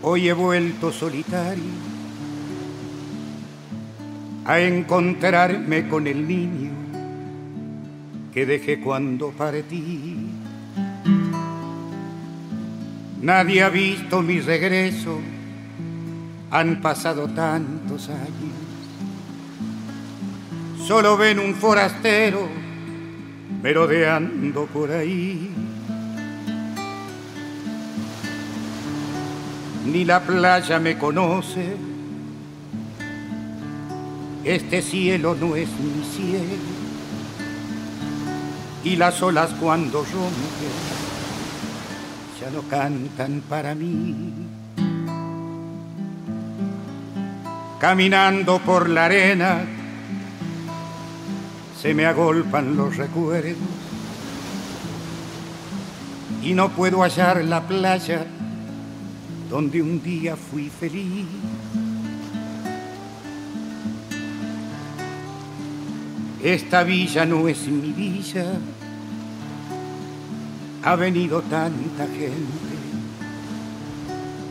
Hoy 0.02 0.28
he 0.28 0.32
vuelto 0.32 0.92
solitario 0.92 1.62
a 4.44 4.60
encontrarme 4.60 5.88
con 5.88 6.06
el 6.06 6.26
niño 6.26 6.70
que 8.32 8.46
dejé 8.46 8.80
cuando 8.80 9.30
partí. 9.30 10.30
Nadie 13.20 13.62
ha 13.62 13.68
visto 13.68 14.22
mi 14.22 14.40
regreso, 14.40 15.18
han 16.50 16.80
pasado 16.80 17.28
tantos 17.28 18.08
años. 18.08 18.52
Solo 20.86 21.16
ven 21.16 21.38
un 21.38 21.54
forastero 21.54 22.61
merodeando 23.60 24.66
por 24.66 24.90
ahí. 24.92 25.50
Ni 29.84 30.04
la 30.04 30.20
playa 30.20 30.78
me 30.78 30.96
conoce, 30.96 31.76
este 34.44 34.80
cielo 34.80 35.34
no 35.34 35.56
es 35.56 35.68
mi 35.68 36.04
cielo. 36.04 36.72
Y 38.84 38.96
las 38.96 39.22
olas 39.22 39.50
cuando 39.60 39.98
rompen 40.04 40.92
ya 42.40 42.50
no 42.50 42.62
cantan 42.62 43.42
para 43.48 43.74
mí. 43.74 44.32
Caminando 47.78 48.60
por 48.60 48.88
la 48.88 49.06
arena 49.06 49.60
se 51.82 51.94
me 51.94 52.06
agolpan 52.06 52.76
los 52.76 52.96
recuerdos 52.96 53.56
y 56.40 56.54
no 56.54 56.68
puedo 56.68 57.02
hallar 57.02 57.44
la 57.44 57.66
playa 57.66 58.24
donde 59.50 59.82
un 59.82 60.00
día 60.00 60.36
fui 60.36 60.70
feliz. 60.70 61.26
Esta 66.40 66.84
villa 66.84 67.26
no 67.26 67.48
es 67.48 67.66
mi 67.66 67.90
villa, 67.90 68.46
ha 70.84 70.94
venido 70.94 71.42
tanta 71.42 72.06
gente, 72.06 72.76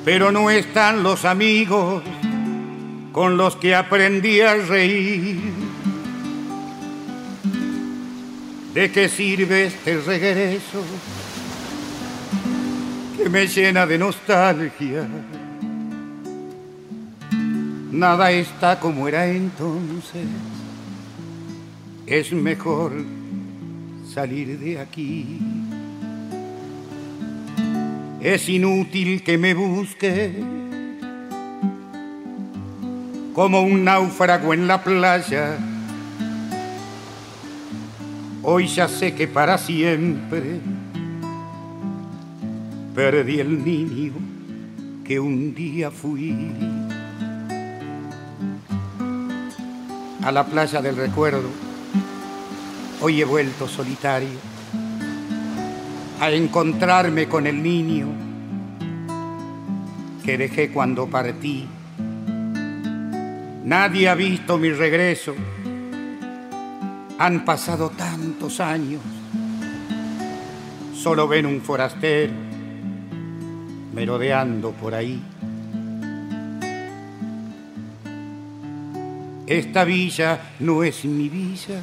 pero 0.03 0.33
no 0.33 0.49
están 0.49 1.01
los 1.01 1.23
amigos 1.23 2.03
con 3.13 3.37
los 3.37 3.55
que 3.55 3.73
aprendí 3.73 4.41
a 4.41 4.55
reír. 4.55 5.70
¿De 8.73 8.89
qué 8.89 9.09
sirve 9.09 9.65
este 9.65 9.97
regreso 9.97 10.81
que 13.17 13.29
me 13.29 13.45
llena 13.45 13.85
de 13.85 13.97
nostalgia? 13.97 15.05
Nada 17.91 18.31
está 18.31 18.79
como 18.79 19.09
era 19.09 19.27
entonces, 19.27 20.25
es 22.07 22.31
mejor 22.31 22.93
salir 24.13 24.57
de 24.57 24.79
aquí. 24.79 25.39
Es 28.21 28.47
inútil 28.47 29.21
que 29.23 29.37
me 29.37 29.53
busque 29.53 30.31
como 33.33 33.63
un 33.63 33.83
náufrago 33.83 34.53
en 34.53 34.67
la 34.67 34.81
playa. 34.81 35.57
Hoy 38.43 38.65
ya 38.65 38.87
sé 38.87 39.13
que 39.13 39.27
para 39.27 39.59
siempre 39.59 40.59
perdí 42.95 43.39
el 43.39 43.63
niño 43.63 44.13
que 45.05 45.19
un 45.19 45.53
día 45.53 45.91
fui. 45.91 46.51
A 50.23 50.31
la 50.31 50.43
playa 50.45 50.81
del 50.81 50.95
recuerdo, 50.95 51.49
hoy 53.01 53.21
he 53.21 53.25
vuelto 53.25 53.67
solitario 53.67 54.39
a 56.19 56.31
encontrarme 56.31 57.27
con 57.27 57.45
el 57.45 57.61
niño 57.61 58.07
que 60.23 60.39
dejé 60.39 60.71
cuando 60.71 61.07
partí. 61.07 61.67
Nadie 63.65 64.09
ha 64.09 64.15
visto 64.15 64.57
mi 64.57 64.71
regreso. 64.71 65.35
Han 67.21 67.45
pasado 67.45 67.91
tantos 67.91 68.59
años, 68.59 68.99
solo 70.95 71.27
ven 71.27 71.45
un 71.45 71.61
forastero 71.61 72.33
merodeando 73.93 74.71
por 74.71 74.95
ahí. 74.95 75.21
Esta 79.45 79.83
villa 79.83 80.53
no 80.61 80.81
es 80.81 81.05
mi 81.05 81.29
villa, 81.29 81.79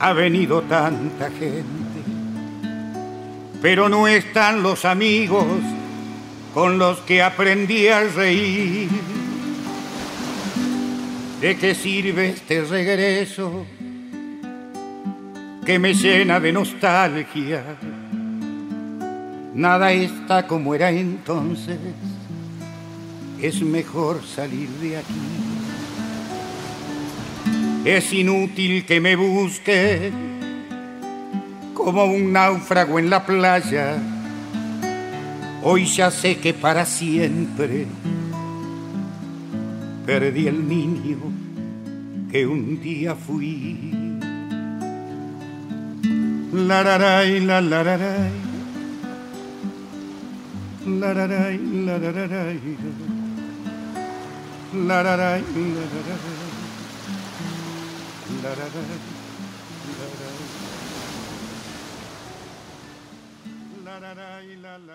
ha 0.00 0.12
venido 0.14 0.62
tanta 0.62 1.30
gente, 1.32 2.00
pero 3.60 3.90
no 3.90 4.08
están 4.08 4.62
los 4.62 4.86
amigos 4.86 5.44
con 6.54 6.78
los 6.78 6.98
que 7.00 7.22
aprendí 7.22 7.88
a 7.88 8.04
reír. 8.04 8.88
¿De 11.44 11.56
qué 11.58 11.74
sirve 11.74 12.30
este 12.30 12.62
regreso 12.62 13.66
que 15.66 15.78
me 15.78 15.92
llena 15.92 16.40
de 16.40 16.52
nostalgia? 16.54 17.62
Nada 19.52 19.92
está 19.92 20.46
como 20.46 20.74
era 20.74 20.90
entonces, 20.90 21.76
es 23.42 23.60
mejor 23.60 24.24
salir 24.24 24.70
de 24.80 24.96
aquí. 24.96 25.12
Es 27.84 28.10
inútil 28.14 28.86
que 28.86 28.98
me 29.02 29.14
busque 29.14 30.10
como 31.74 32.06
un 32.06 32.32
náufrago 32.32 32.98
en 32.98 33.10
la 33.10 33.26
playa 33.26 33.98
Hoy 35.62 35.84
ya 35.84 36.10
sé 36.10 36.38
que 36.38 36.54
para 36.54 36.86
siempre 36.86 37.84
perdí 40.06 40.48
el 40.48 40.66
niño 40.66 40.93
que 42.34 42.44
un 42.44 42.80
día 42.80 43.14
fui. 43.14 43.92
Lararay, 46.52 47.38
la 47.38 47.60
lararay. 47.60 48.32
Lararay, 50.84 51.58
lararay. 51.86 52.60
Lararay, 54.88 55.44
lararay. 55.76 56.22
Lararay. 58.42 59.13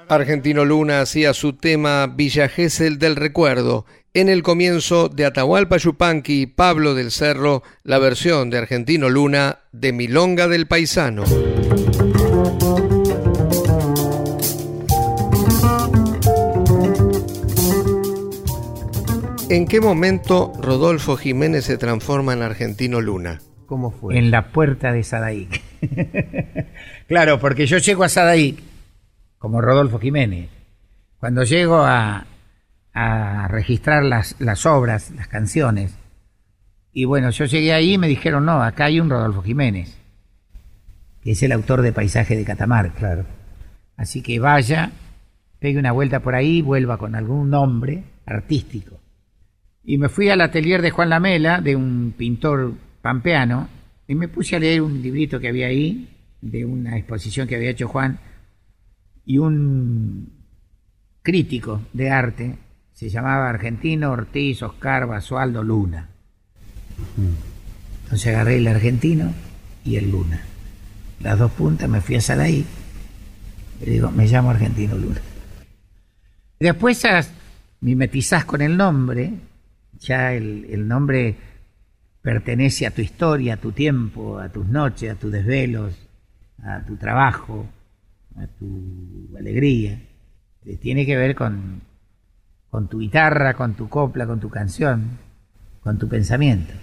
Argentino 0.10 0.66
Luna 0.66 1.02
hacía 1.02 1.34
su 1.34 1.54
tema 1.54 2.08
Villa 2.08 2.50
Gesell 2.50 2.98
del 2.98 3.16
Recuerdo. 3.16 3.86
En 4.16 4.28
el 4.28 4.42
comienzo 4.42 5.08
de 5.08 5.26
Atahualpa 5.26 5.78
Yupanqui 5.78 6.42
y 6.42 6.46
Pablo 6.48 6.96
del 6.96 7.12
Cerro, 7.12 7.62
la 7.84 8.00
versión 8.00 8.50
de 8.50 8.58
Argentino 8.58 9.08
Luna 9.08 9.60
de 9.72 9.94
Milonga 9.94 10.48
del 10.48 10.66
Paisano. 10.66 11.26
¿En 19.50 19.68
qué 19.68 19.80
momento 19.80 20.54
Rodolfo 20.60 21.18
Jiménez 21.18 21.66
se 21.66 21.78
transforma 21.78 22.34
en 22.34 22.42
Argentino 22.42 23.02
Luna? 23.02 23.42
¿Cómo 23.68 23.92
fue? 23.92 24.18
En 24.18 24.32
la 24.32 24.52
puerta 24.52 24.92
de 24.92 25.04
Sadaic. 25.04 25.62
claro, 27.08 27.40
porque 27.40 27.68
yo 27.68 27.78
llego 27.78 28.04
a 28.04 28.10
Sadaic 28.10 28.60
como 29.40 29.62
Rodolfo 29.62 29.98
Jiménez. 30.00 30.50
Cuando 31.20 31.44
llego 31.44 31.78
a, 31.78 32.28
a 32.94 33.48
registrar 33.48 34.04
las, 34.04 34.40
las 34.40 34.66
obras, 34.66 35.12
las 35.12 35.28
canciones, 35.28 35.96
y 36.94 37.06
bueno, 37.06 37.30
yo 37.30 37.46
llegué 37.46 37.74
ahí 37.74 37.94
y 37.94 37.98
me 37.98 38.08
dijeron, 38.08 38.46
no, 38.46 38.62
acá 38.62 38.86
hay 38.86 39.00
un 39.00 39.10
Rodolfo 39.10 39.42
Jiménez, 39.42 39.98
que 41.24 41.32
es 41.32 41.44
el 41.44 41.52
autor 41.52 41.82
de 41.82 41.94
Paisaje 41.94 42.36
de 42.36 42.46
Catamarca. 42.46 42.94
Claro. 42.98 43.26
Así 43.96 44.22
que 44.22 44.40
vaya, 44.40 44.92
pegue 45.60 45.80
una 45.80 45.92
vuelta 45.92 46.22
por 46.22 46.36
ahí, 46.36 46.62
vuelva 46.62 46.98
con 46.98 47.16
algún 47.16 47.50
nombre 47.50 48.04
artístico. 48.26 49.00
Y 49.84 49.98
me 49.98 50.10
fui 50.10 50.30
al 50.30 50.42
atelier 50.42 50.82
de 50.82 50.92
Juan 50.92 51.10
Lamela, 51.10 51.62
de 51.62 51.76
un 51.76 52.14
pintor 52.18 52.74
pampeano, 53.02 53.70
y 54.08 54.16
me 54.16 54.28
puse 54.28 54.56
a 54.56 54.60
leer 54.60 54.82
un 54.82 55.02
librito 55.02 55.40
que 55.40 55.48
había 55.48 55.68
ahí, 55.68 56.10
de 56.42 56.66
una 56.66 56.98
exposición 56.98 57.48
que 57.48 57.56
había 57.56 57.72
hecho 57.72 57.88
Juan, 57.88 58.20
y 59.30 59.38
un 59.38 60.28
crítico 61.22 61.82
de 61.94 62.10
arte, 62.10 62.58
se 62.94 63.10
llamaba 63.10 63.48
Argentino 63.48 64.10
Ortiz 64.10 64.64
Oscar 64.64 65.06
Basualdo 65.06 65.62
Luna. 65.62 66.10
Entonces 68.06 68.34
agarré 68.34 68.58
el 68.58 68.68
argentino 68.68 69.32
y 69.86 69.98
el 69.98 70.10
Luna. 70.10 70.42
Las 71.20 71.38
dos 71.38 71.52
puntas 71.52 71.88
me 71.88 72.02
fui 72.02 72.16
a 72.16 72.22
Salaí 72.22 72.66
y 73.82 73.86
digo, 73.88 74.10
me 74.10 74.26
llamo 74.26 74.50
Argentino 74.50 74.98
Luna. 74.98 75.22
Después 76.60 77.06
mimetizás 77.82 78.46
con 78.46 78.64
el 78.64 78.76
nombre, 78.76 79.32
ya 80.00 80.34
el, 80.34 80.66
el 80.72 80.88
nombre 80.88 81.36
pertenece 82.24 82.88
a 82.88 82.92
tu 82.92 83.04
historia, 83.04 83.54
a 83.54 83.58
tu 83.58 83.74
tiempo, 83.74 84.40
a 84.40 84.50
tus 84.50 84.66
noches, 84.66 85.12
a 85.12 85.16
tus 85.20 85.32
desvelos, 85.32 85.94
a 86.64 86.84
tu 86.84 86.98
trabajo, 86.98 87.68
a 88.38 88.48
tu 88.48 89.30
alegría. 89.38 90.02
Eh, 90.66 90.78
Tiene 90.78 91.06
que 91.06 91.16
ver 91.18 91.36
con, 91.36 91.82
con 92.70 92.88
tu 92.88 93.00
guitarra, 93.00 93.54
con 93.56 93.76
tu 93.76 93.90
copla, 93.90 94.26
con 94.28 94.40
tu 94.40 94.50
canción, 94.50 95.18
con 95.82 95.98
tu 95.98 96.08
pensamiento. 96.08 96.74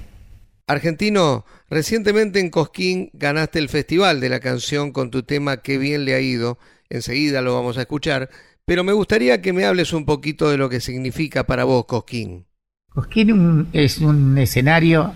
Argentino, 0.68 1.44
recientemente 1.70 2.40
en 2.40 2.51
Cosquín 2.51 3.11
ganaste 3.12 3.61
el 3.61 3.68
Festival 3.68 4.20
de 4.20 4.28
la 4.28 4.40
Canción 4.40 4.90
con 4.92 5.11
tu 5.12 5.22
tema 5.22 5.59
Qué 5.59 5.78
bien 5.78 6.05
le 6.05 6.14
ha 6.14 6.20
ido. 6.20 6.59
Enseguida 6.88 7.40
lo 7.40 7.55
vamos 7.55 7.78
a 7.78 7.82
escuchar, 7.82 8.28
pero 8.64 8.82
me 8.82 8.92
gustaría 8.92 9.40
que 9.40 9.53
me 9.53 9.64
hables 9.64 9.92
un 9.92 10.05
poquito 10.05 10.51
de 10.51 10.57
lo 10.57 10.68
que 10.68 10.80
significa 10.80 11.44
para 11.47 11.62
vos 11.64 11.84
Cosquín. 11.86 12.47
Cosquín 12.88 13.32
un- 13.32 13.68
es 13.72 13.99
un 13.99 14.36
escenario 14.38 15.14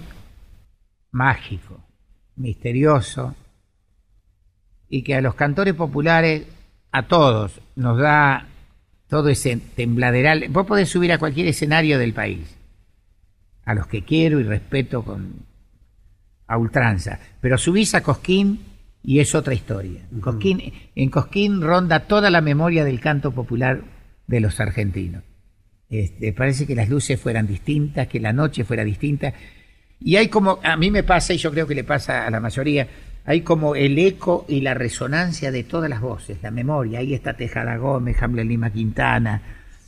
mágico, 1.11 1.83
misterioso, 2.37 3.35
y 4.91 5.03
que 5.03 5.15
a 5.15 5.23
los 5.23 5.37
cantores 5.37 5.75
populares, 5.75 6.47
a 6.93 7.07
todos, 7.07 7.61
nos 7.77 7.97
da 7.97 8.49
todo 9.09 9.29
ese 9.29 9.57
tembladeral. 9.57 10.49
Vos 10.51 10.67
podés 10.67 10.89
subir 10.89 11.13
a 11.13 11.19
cualquier 11.19 11.47
escenario 11.47 11.99
del 11.99 12.13
país, 12.13 12.57
a 13.65 13.75
los 13.75 13.87
que 13.87 14.03
quiero 14.03 14.41
y 14.41 14.43
respeto 14.43 15.03
con 15.03 15.49
a 16.49 16.59
ultranza, 16.59 17.21
pero 17.41 17.57
subís 17.57 17.95
a 17.95 18.03
Cosquín 18.03 18.59
y 19.05 19.21
es 19.21 19.37
otra 19.37 19.55
historia. 19.55 20.03
Cosquín, 20.21 20.73
en 20.97 21.09
Cosquín 21.09 21.63
ronda 21.63 22.01
toda 22.01 22.29
la 22.29 22.41
memoria 22.41 22.85
del 22.85 22.99
canto 22.99 23.31
popular 23.31 23.83
de 24.27 24.41
los 24.41 24.59
argentinos. 24.59 25.23
Este, 25.89 26.33
parece 26.33 26.67
que 26.67 26.75
las 26.75 26.89
luces 26.89 27.21
fueran 27.21 27.47
distintas, 27.47 28.09
que 28.09 28.19
la 28.19 28.33
noche 28.33 28.65
fuera 28.65 28.83
distinta. 28.83 29.33
Y 30.01 30.17
hay 30.17 30.27
como, 30.27 30.59
a 30.63 30.77
mí 30.77 30.91
me 30.91 31.05
pasa, 31.05 31.33
y 31.33 31.37
yo 31.37 31.53
creo 31.53 31.69
que 31.69 31.75
le 31.77 31.85
pasa 31.85 32.27
a 32.27 32.31
la 32.31 32.41
mayoría, 32.41 32.89
hay 33.25 33.43
como 33.43 33.75
el 33.77 33.99
eco 33.99 34.45
y 34.49 34.61
la 34.63 34.75
resonancia 34.75 35.51
de 35.51 35.63
todas 35.65 35.89
las 35.91 36.01
voces, 36.01 36.39
la 36.43 36.51
memoria. 36.51 37.01
Ahí 37.01 37.15
está 37.15 37.35
Tejada 37.35 37.77
Gómez, 37.77 38.17
Hamlet 38.23 38.47
Lima 38.47 38.71
Quintana, 38.71 39.43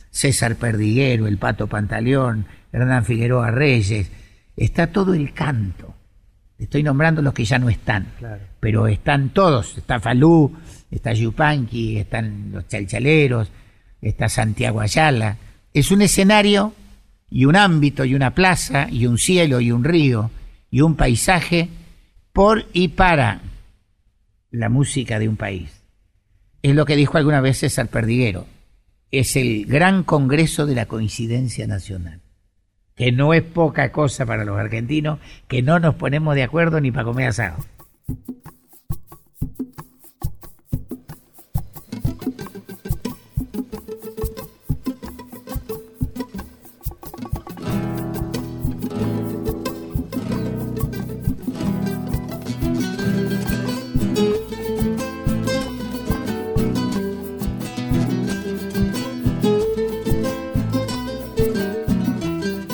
César 0.09 0.55
Perdiguero, 0.55 1.27
el 1.27 1.37
Pato 1.37 1.67
Pantaleón, 1.67 2.45
Hernán 2.71 3.05
Figueroa 3.05 3.51
Reyes. 3.51 4.11
Está 4.55 4.87
todo 4.87 5.13
el 5.13 5.33
canto. 5.33 5.93
Estoy 6.59 6.83
nombrando 6.83 7.21
los 7.21 7.33
que 7.33 7.43
ya 7.45 7.59
no 7.59 7.69
están, 7.69 8.07
Claro. 8.19 8.41
pero 8.59 8.87
están 8.87 9.29
todos. 9.29 9.77
Está 9.77 9.99
Falú, 9.99 10.55
está 10.91 11.11
Yupanqui, 11.13 11.97
están 11.97 12.51
los 12.53 12.67
chalchaleros, 12.67 13.51
está 14.01 14.29
Santiago 14.29 14.79
Ayala. 14.79 15.37
Es 15.73 15.91
un 15.91 16.03
escenario 16.03 16.73
y 17.29 17.45
un 17.45 17.55
ámbito 17.55 18.05
y 18.05 18.13
una 18.13 18.35
plaza 18.35 18.87
y 18.89 19.07
un 19.07 19.17
cielo 19.17 19.59
y 19.59 19.71
un 19.71 19.83
río 19.83 20.29
y 20.69 20.81
un 20.81 20.95
paisaje 20.95 21.69
por 22.33 22.65
y 22.73 22.89
para 22.89 23.41
la 24.49 24.69
música 24.69 25.19
de 25.19 25.29
un 25.29 25.37
país. 25.37 25.83
Es 26.63 26.75
lo 26.75 26.85
que 26.85 26.95
dijo 26.95 27.17
alguna 27.17 27.41
vez 27.41 27.59
César 27.59 27.87
Perdiguero. 27.87 28.47
Es 29.11 29.35
el 29.35 29.65
gran 29.65 30.03
congreso 30.03 30.65
de 30.65 30.75
la 30.75 30.87
coincidencia 30.87 31.67
nacional. 31.67 32.21
Que 32.95 33.11
no 33.11 33.33
es 33.33 33.43
poca 33.43 33.91
cosa 33.91 34.25
para 34.25 34.45
los 34.45 34.57
argentinos, 34.57 35.19
que 35.47 35.61
no 35.61 35.79
nos 35.79 35.95
ponemos 35.95 36.35
de 36.35 36.43
acuerdo 36.43 36.81
ni 36.81 36.91
para 36.91 37.05
comer 37.05 37.29
asado. 37.29 37.57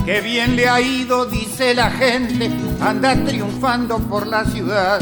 Qué 0.10 0.22
bien 0.22 0.56
le 0.56 0.68
ha 0.68 0.82
ido, 0.82 1.28
dice 1.28 1.76
la 1.76 1.92
gente, 1.92 2.50
anda 2.82 3.14
triunfando 3.14 4.00
por 4.00 4.26
la 4.26 4.44
ciudad. 4.44 5.00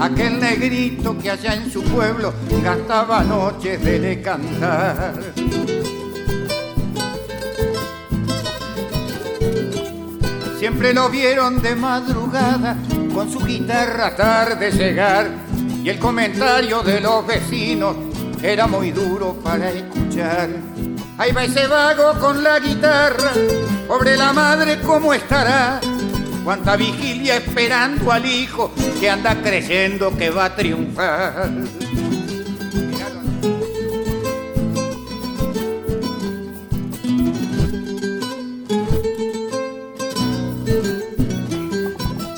Aquel 0.00 0.40
negrito 0.40 1.18
que 1.18 1.30
allá 1.30 1.54
en 1.54 1.70
su 1.70 1.82
pueblo 1.82 2.32
gastaba 2.64 3.22
noches 3.24 3.84
de 3.84 3.98
le 3.98 4.22
cantar. 4.22 5.12
Siempre 10.58 10.94
lo 10.94 11.10
vieron 11.10 11.60
de 11.60 11.76
madrugada 11.76 12.74
con 13.12 13.30
su 13.30 13.40
guitarra 13.40 14.16
tarde 14.16 14.70
llegar 14.70 15.30
y 15.84 15.90
el 15.90 15.98
comentario 15.98 16.82
de 16.82 17.02
los 17.02 17.26
vecinos 17.26 17.96
era 18.42 18.66
muy 18.66 18.92
duro 18.92 19.34
para 19.44 19.68
escuchar. 19.68 20.77
Ahí 21.18 21.32
va 21.32 21.44
ese 21.44 21.66
vago 21.66 22.16
con 22.20 22.44
la 22.44 22.60
guitarra, 22.60 23.32
pobre 23.88 24.16
la 24.16 24.32
madre, 24.32 24.78
¿cómo 24.82 25.12
estará? 25.12 25.80
Cuánta 26.44 26.76
vigilia 26.76 27.38
esperando 27.38 28.12
al 28.12 28.24
hijo 28.24 28.72
que 29.00 29.10
anda 29.10 29.34
creyendo 29.42 30.16
que 30.16 30.30
va 30.30 30.44
a 30.44 30.54
triunfar. 30.54 31.50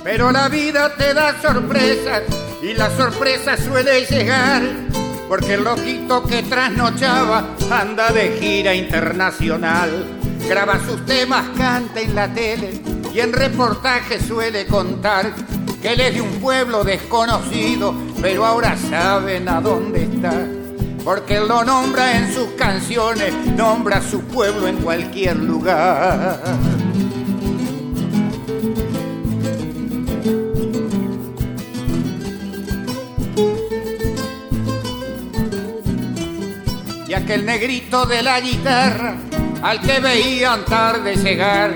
Pero 0.03 0.33
la 0.33 0.49
vida 0.49 0.97
te 0.97 1.13
da 1.13 1.39
sorpresas 1.43 2.23
y 2.63 2.73
la 2.73 2.91
sorpresa 2.97 3.59
suele 3.59 4.07
llegar 4.07 4.90
porque 5.31 5.55
el 5.55 5.63
loquito 5.63 6.25
que 6.25 6.43
trasnochaba 6.43 7.55
anda 7.71 8.11
de 8.11 8.37
gira 8.41 8.75
internacional. 8.75 10.05
Graba 10.49 10.85
sus 10.85 11.07
temas, 11.07 11.51
canta 11.57 12.01
en 12.01 12.17
la 12.17 12.35
tele 12.35 12.83
y 13.15 13.21
en 13.21 13.33
reportaje 13.33 14.19
suele 14.19 14.67
contar 14.67 15.33
que 15.81 15.93
él 15.93 16.01
es 16.01 16.15
de 16.15 16.21
un 16.21 16.41
pueblo 16.41 16.83
desconocido, 16.83 17.95
pero 18.21 18.45
ahora 18.45 18.77
saben 18.77 19.49
a 19.49 19.61
dónde 19.61 20.03
está. 20.03 20.35
Porque 21.05 21.37
él 21.37 21.47
lo 21.47 21.63
nombra 21.63 22.19
en 22.19 22.35
sus 22.35 22.49
canciones, 22.59 23.33
nombra 23.57 24.03
su 24.03 24.23
pueblo 24.23 24.67
en 24.67 24.79
cualquier 24.79 25.37
lugar. 25.37 26.80
Aquel 37.31 37.47
negrito 37.47 38.07
de 38.07 38.25
la 38.25 38.41
guitarra 38.41 39.15
al 39.63 39.81
que 39.81 40.01
veían 40.01 40.65
tarde 40.65 41.15
llegar. 41.15 41.73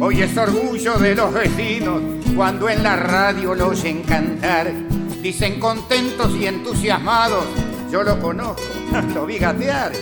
Hoy 0.00 0.22
es 0.22 0.34
orgullo 0.38 0.94
de 0.94 1.14
los 1.14 1.34
vecinos 1.34 2.00
cuando 2.34 2.70
en 2.70 2.82
la 2.82 2.96
radio 2.96 3.54
los 3.54 3.78
oyen 3.78 4.02
cantar. 4.04 4.72
Dicen 5.20 5.60
contentos 5.60 6.34
y 6.40 6.46
entusiasmados, 6.46 7.44
yo 7.92 8.02
lo 8.04 8.18
conozco, 8.18 8.62
lo 9.14 9.26
vi 9.26 9.36
gatear. 9.36 9.92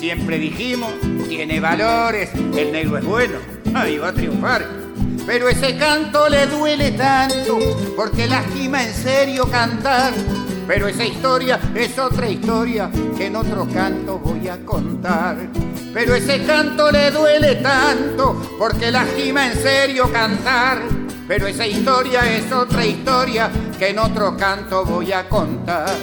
Siempre 0.00 0.40
dijimos, 0.40 0.90
tiene 1.28 1.60
valores, 1.60 2.30
el 2.34 2.72
negro 2.72 2.98
es 2.98 3.04
bueno, 3.04 3.38
ahí 3.76 3.98
va 3.98 4.08
a 4.08 4.12
triunfar. 4.12 4.66
Pero 5.24 5.48
ese 5.48 5.76
canto 5.76 6.28
le 6.28 6.48
duele 6.48 6.90
tanto, 6.90 7.60
porque 7.94 8.26
lastima 8.26 8.82
en 8.82 8.92
serio 8.92 9.48
cantar 9.48 10.12
pero 10.66 10.88
esa 10.88 11.04
historia 11.04 11.58
es 11.74 11.98
otra 11.98 12.28
historia 12.28 12.90
que 13.16 13.26
en 13.26 13.36
otro 13.36 13.66
canto 13.72 14.18
voy 14.18 14.48
a 14.48 14.64
contar. 14.64 15.36
Pero 15.92 16.14
ese 16.14 16.44
canto 16.44 16.90
le 16.90 17.10
duele 17.10 17.56
tanto 17.56 18.40
porque 18.58 18.90
lastima 18.90 19.48
en 19.48 19.58
serio 19.58 20.10
cantar. 20.10 20.78
Pero 21.28 21.46
esa 21.46 21.66
historia 21.66 22.20
es 22.36 22.50
otra 22.52 22.84
historia 22.84 23.50
que 23.78 23.88
en 23.88 23.98
otro 23.98 24.36
canto 24.36 24.84
voy 24.84 25.12
a 25.12 25.28
contar. 25.28 25.96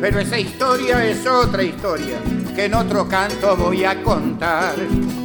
Pero 0.00 0.20
esa 0.20 0.38
historia 0.38 1.04
es 1.04 1.26
otra 1.26 1.62
historia 1.62 2.18
que 2.54 2.64
en 2.64 2.74
otro 2.74 3.08
canto 3.08 3.56
voy 3.56 3.84
a 3.84 4.02
contar. 4.02 4.74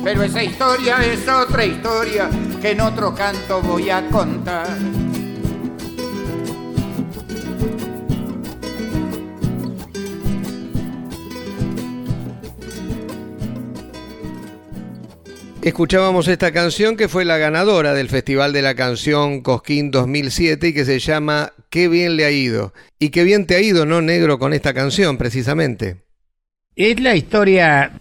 Pero 0.03 0.23
esa 0.23 0.43
historia 0.43 1.03
es 1.03 1.27
otra 1.27 1.65
historia 1.65 2.29
que 2.61 2.71
en 2.71 2.81
otro 2.81 3.13
canto 3.13 3.61
voy 3.61 3.89
a 3.89 4.07
contar. 4.09 5.02
Escuchábamos 15.63 16.27
esta 16.27 16.51
canción 16.51 16.97
que 16.97 17.07
fue 17.07 17.23
la 17.23 17.37
ganadora 17.37 17.93
del 17.93 18.09
Festival 18.09 18.51
de 18.51 18.61
la 18.61 18.75
Canción 18.75 19.39
Cosquín 19.39 19.91
2007 19.91 20.67
y 20.67 20.73
que 20.73 20.83
se 20.83 20.99
llama 20.99 21.53
Qué 21.69 21.87
bien 21.87 22.17
le 22.17 22.25
ha 22.25 22.31
ido. 22.31 22.73
Y 22.99 23.11
qué 23.11 23.23
bien 23.23 23.45
te 23.45 23.55
ha 23.55 23.61
ido, 23.61 23.85
¿no, 23.85 24.01
negro, 24.01 24.39
con 24.39 24.51
esta 24.51 24.73
canción, 24.73 25.17
precisamente? 25.17 26.03
Es 26.75 26.99
la 26.99 27.15
historia, 27.15 27.93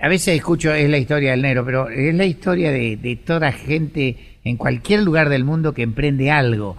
a 0.00 0.08
veces 0.08 0.34
escucho, 0.34 0.72
es 0.72 0.88
la 0.88 0.96
historia 0.96 1.32
del 1.32 1.42
negro, 1.42 1.66
pero 1.66 1.90
es 1.90 2.14
la 2.14 2.24
historia 2.24 2.70
de, 2.70 2.96
de 2.96 3.16
toda 3.16 3.52
gente 3.52 4.38
en 4.42 4.56
cualquier 4.56 5.02
lugar 5.02 5.28
del 5.28 5.44
mundo 5.44 5.74
que 5.74 5.82
emprende 5.82 6.30
algo. 6.30 6.78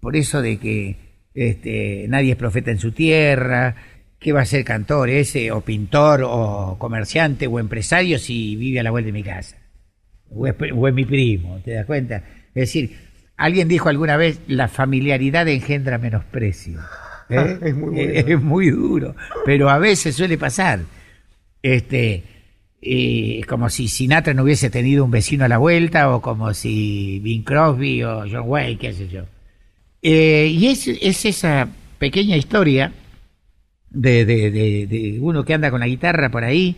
Por 0.00 0.14
eso 0.14 0.42
de 0.42 0.58
que 0.58 0.96
este, 1.34 2.06
nadie 2.08 2.30
es 2.30 2.38
profeta 2.38 2.70
en 2.70 2.78
su 2.78 2.92
tierra, 2.92 3.74
¿Qué 4.26 4.32
va 4.32 4.40
a 4.40 4.44
ser 4.44 4.64
cantor 4.64 5.08
ese, 5.08 5.52
o 5.52 5.60
pintor, 5.60 6.22
o 6.24 6.74
comerciante, 6.80 7.46
o 7.46 7.60
empresario 7.60 8.18
si 8.18 8.56
vive 8.56 8.80
a 8.80 8.82
la 8.82 8.90
vuelta 8.90 9.06
de 9.06 9.12
mi 9.12 9.22
casa? 9.22 9.56
O 10.30 10.48
es, 10.48 10.56
mi 10.92 11.04
primo, 11.04 11.60
¿te 11.64 11.74
das 11.74 11.86
cuenta? 11.86 12.24
Es 12.48 12.54
decir, 12.54 12.90
alguien 13.36 13.68
dijo 13.68 13.88
alguna 13.88 14.16
vez, 14.16 14.40
la 14.48 14.66
familiaridad 14.66 15.46
engendra 15.46 15.98
menosprecio. 15.98 16.80
¿eh? 17.30 17.58
es, 17.62 17.76
muy 17.76 18.00
es, 18.00 18.42
muy 18.42 18.70
duro, 18.70 19.14
pero 19.44 19.70
a 19.70 19.78
veces 19.78 20.16
suele 20.16 20.36
pasar. 20.36 20.80
Este, 21.62 22.24
es 22.82 23.46
como 23.46 23.70
si 23.70 23.86
Sinatra 23.86 24.34
no 24.34 24.42
hubiese 24.42 24.70
tenido 24.70 25.04
un 25.04 25.12
vecino 25.12 25.44
a 25.44 25.48
la 25.48 25.58
vuelta, 25.58 26.12
o 26.12 26.20
como 26.20 26.52
si 26.52 27.20
Bing 27.20 27.44
Crosby 27.44 28.02
o 28.02 28.24
John 28.28 28.42
Wayne, 28.46 28.76
qué 28.76 28.92
sé 28.92 29.06
yo. 29.06 29.22
Eh, 30.02 30.48
y 30.52 30.66
es, 30.66 30.88
es 30.88 31.24
esa 31.24 31.68
pequeña 32.00 32.36
historia 32.36 32.92
de, 33.96 34.24
de, 34.24 34.86
de, 34.86 35.18
uno 35.20 35.44
que 35.44 35.54
anda 35.54 35.70
con 35.70 35.80
la 35.80 35.86
guitarra 35.86 36.30
por 36.30 36.44
ahí. 36.44 36.76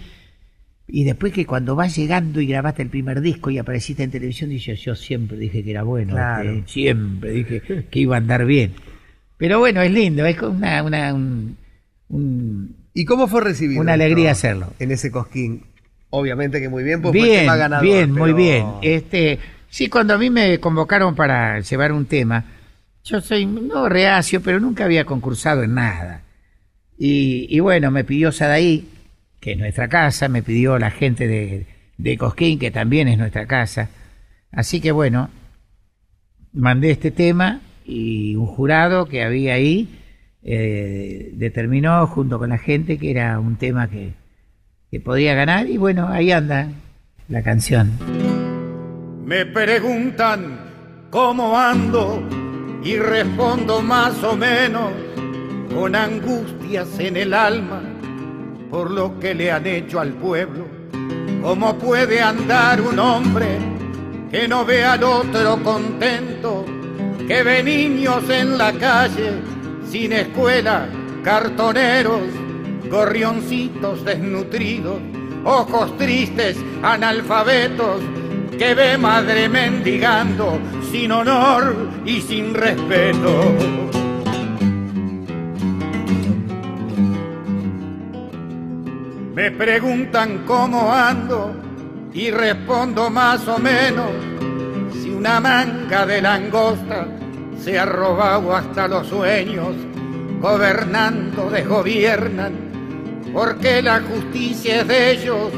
Y 0.86 1.04
después 1.04 1.32
que 1.32 1.44
cuando 1.44 1.76
vas 1.76 1.94
llegando 1.96 2.40
y 2.40 2.46
grabaste 2.46 2.82
el 2.82 2.88
primer 2.88 3.20
disco 3.20 3.50
y 3.50 3.58
apareciste 3.58 4.02
en 4.02 4.10
televisión, 4.10 4.48
dices, 4.48 4.80
yo 4.80 4.94
siempre 4.94 5.36
dije 5.36 5.62
que 5.62 5.70
era 5.70 5.82
bueno, 5.82 6.16
este, 6.16 6.62
siempre 6.66 7.32
dije 7.32 7.62
que 7.90 7.98
iba 7.98 8.14
a 8.14 8.18
andar 8.18 8.46
bien. 8.46 8.72
Pero 9.36 9.58
bueno, 9.58 9.82
es 9.82 9.92
lindo, 9.92 10.24
es 10.24 10.40
una... 10.40 10.82
una 10.82 11.14
un, 11.14 11.56
¿Y 12.94 13.04
cómo 13.04 13.28
fue 13.28 13.42
recibido? 13.42 13.82
Una 13.82 13.92
alegría 13.92 14.32
hacerlo. 14.32 14.72
En 14.78 14.90
ese 14.90 15.10
cosquín. 15.10 15.62
Obviamente 16.10 16.58
que 16.58 16.70
muy 16.70 16.82
bien, 16.82 17.02
pues 17.02 17.12
bien, 17.12 17.46
fue 17.46 17.58
ganador, 17.58 17.84
Bien, 17.84 18.10
muy 18.10 18.32
bien. 18.32 18.66
Este, 18.80 19.38
sí, 19.68 19.90
cuando 19.90 20.14
a 20.14 20.18
mí 20.18 20.30
me 20.30 20.58
convocaron 20.58 21.14
para 21.14 21.60
llevar 21.60 21.92
un 21.92 22.06
tema, 22.06 22.44
yo 23.04 23.20
soy 23.20 23.44
no 23.44 23.90
reacio, 23.90 24.40
pero 24.40 24.58
nunca 24.58 24.86
había 24.86 25.04
concursado 25.04 25.62
en 25.62 25.74
nada. 25.74 26.22
Y, 26.98 27.60
bueno, 27.60 27.90
me 27.90 28.02
pidió 28.02 28.32
Sadaí, 28.32 28.88
que 29.40 29.52
es 29.52 29.58
nuestra 29.58 29.88
casa, 29.88 30.28
me 30.28 30.42
pidió 30.42 30.78
la 30.78 30.90
gente 30.90 31.28
de, 31.28 31.66
de 31.96 32.18
Cosquín, 32.18 32.58
que 32.58 32.72
también 32.72 33.06
es 33.06 33.18
nuestra 33.18 33.46
casa. 33.46 33.88
Así 34.50 34.80
que 34.80 34.90
bueno, 34.90 35.30
mandé 36.52 36.90
este 36.90 37.10
tema 37.10 37.60
y 37.84 38.34
un 38.34 38.46
jurado 38.46 39.06
que 39.06 39.22
había 39.22 39.54
ahí 39.54 39.88
eh, 40.42 41.30
determinó 41.34 42.06
junto 42.06 42.38
con 42.38 42.50
la 42.50 42.58
gente 42.58 42.98
que 42.98 43.10
era 43.10 43.38
un 43.38 43.56
tema 43.56 43.88
que, 43.88 44.12
que 44.90 45.00
podía 45.00 45.34
ganar 45.34 45.68
y 45.68 45.76
bueno, 45.76 46.08
ahí 46.08 46.32
anda 46.32 46.68
la 47.28 47.42
canción. 47.42 47.92
Me 49.24 49.44
preguntan 49.46 50.58
cómo 51.10 51.58
ando 51.58 52.26
y 52.82 52.96
respondo 52.96 53.82
más 53.82 54.22
o 54.24 54.36
menos 54.36 54.92
con 55.74 55.94
angustias 55.94 56.88
en 56.98 57.16
el 57.16 57.34
alma 57.34 57.82
por 58.70 58.90
lo 58.90 59.18
que 59.18 59.34
le 59.34 59.50
han 59.50 59.66
hecho 59.66 60.00
al 60.00 60.12
pueblo. 60.12 60.66
¿Cómo 61.42 61.78
puede 61.78 62.20
andar 62.20 62.80
un 62.80 62.98
hombre 62.98 63.58
que 64.30 64.46
no 64.46 64.64
ve 64.64 64.84
al 64.84 65.02
otro 65.04 65.62
contento, 65.62 66.64
que 67.26 67.42
ve 67.42 67.62
niños 67.62 68.28
en 68.28 68.58
la 68.58 68.72
calle 68.72 69.32
sin 69.88 70.12
escuela, 70.12 70.88
cartoneros, 71.22 72.22
gorrioncitos 72.90 74.04
desnutridos, 74.04 75.00
ojos 75.44 75.96
tristes, 75.96 76.56
analfabetos, 76.82 78.02
que 78.58 78.74
ve 78.74 78.98
madre 78.98 79.48
mendigando 79.48 80.58
sin 80.90 81.12
honor 81.12 81.74
y 82.04 82.20
sin 82.20 82.52
respeto? 82.52 83.97
Me 89.38 89.52
preguntan 89.52 90.42
cómo 90.44 90.92
ando 90.92 91.54
y 92.12 92.28
respondo 92.28 93.08
más 93.08 93.46
o 93.46 93.56
menos. 93.56 94.10
Si 95.00 95.10
una 95.10 95.38
manga 95.38 96.04
de 96.04 96.20
langosta 96.20 97.06
se 97.62 97.78
ha 97.78 97.84
robado 97.84 98.56
hasta 98.56 98.88
los 98.88 99.06
sueños, 99.06 99.76
gobernando 100.40 101.50
desgobiernan, 101.50 102.52
porque 103.32 103.80
la 103.80 104.00
justicia 104.00 104.80
es 104.80 104.88
de 104.88 105.10
ellos 105.12 105.52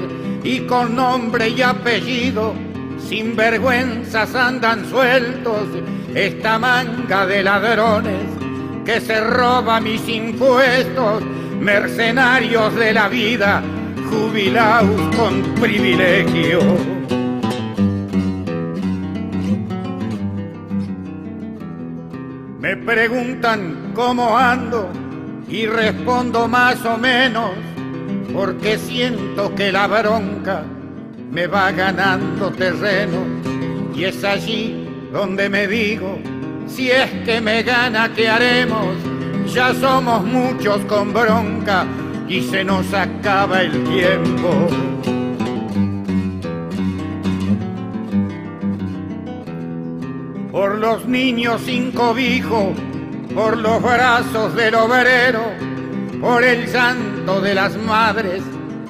y 0.44 0.60
con 0.66 0.94
nombre 0.94 1.48
y 1.48 1.62
apellido 1.62 2.52
sin 2.98 3.34
vergüenzas 3.34 4.34
andan 4.34 4.84
sueltos. 4.90 5.68
Esta 6.14 6.58
manga 6.58 7.24
de 7.24 7.42
ladrones 7.42 8.26
que 8.84 9.00
se 9.00 9.18
roba 9.22 9.80
mis 9.80 10.06
impuestos, 10.06 11.22
mercenarios 11.60 12.74
de 12.74 12.92
la 12.94 13.08
vida, 13.08 13.62
jubilados 14.10 15.14
con 15.14 15.42
privilegio. 15.60 16.60
Me 22.60 22.76
preguntan 22.76 23.92
cómo 23.94 24.36
ando 24.36 24.90
y 25.48 25.66
respondo 25.66 26.48
más 26.48 26.84
o 26.86 26.96
menos 26.96 27.50
porque 28.32 28.78
siento 28.78 29.54
que 29.54 29.70
la 29.70 29.86
bronca 29.86 30.62
me 31.30 31.46
va 31.46 31.70
ganando 31.72 32.50
terreno 32.52 33.18
y 33.94 34.04
es 34.04 34.24
allí 34.24 34.88
donde 35.12 35.48
me 35.50 35.66
digo, 35.66 36.18
si 36.66 36.90
es 36.90 37.10
que 37.24 37.40
me 37.40 37.62
gana, 37.62 38.12
¿qué 38.14 38.28
haremos? 38.28 39.09
Ya 39.52 39.74
somos 39.74 40.24
muchos 40.24 40.78
con 40.84 41.12
bronca 41.12 41.84
y 42.28 42.40
se 42.40 42.62
nos 42.62 42.94
acaba 42.94 43.62
el 43.62 43.82
tiempo. 43.82 44.68
Por 50.52 50.78
los 50.78 51.04
niños 51.06 51.62
sin 51.62 51.90
cobijo, 51.90 52.72
por 53.34 53.56
los 53.56 53.82
brazos 53.82 54.54
del 54.54 54.76
obrero, 54.76 55.42
por 56.20 56.44
el 56.44 56.70
llanto 56.72 57.40
de 57.40 57.54
las 57.54 57.76
madres, 57.76 58.44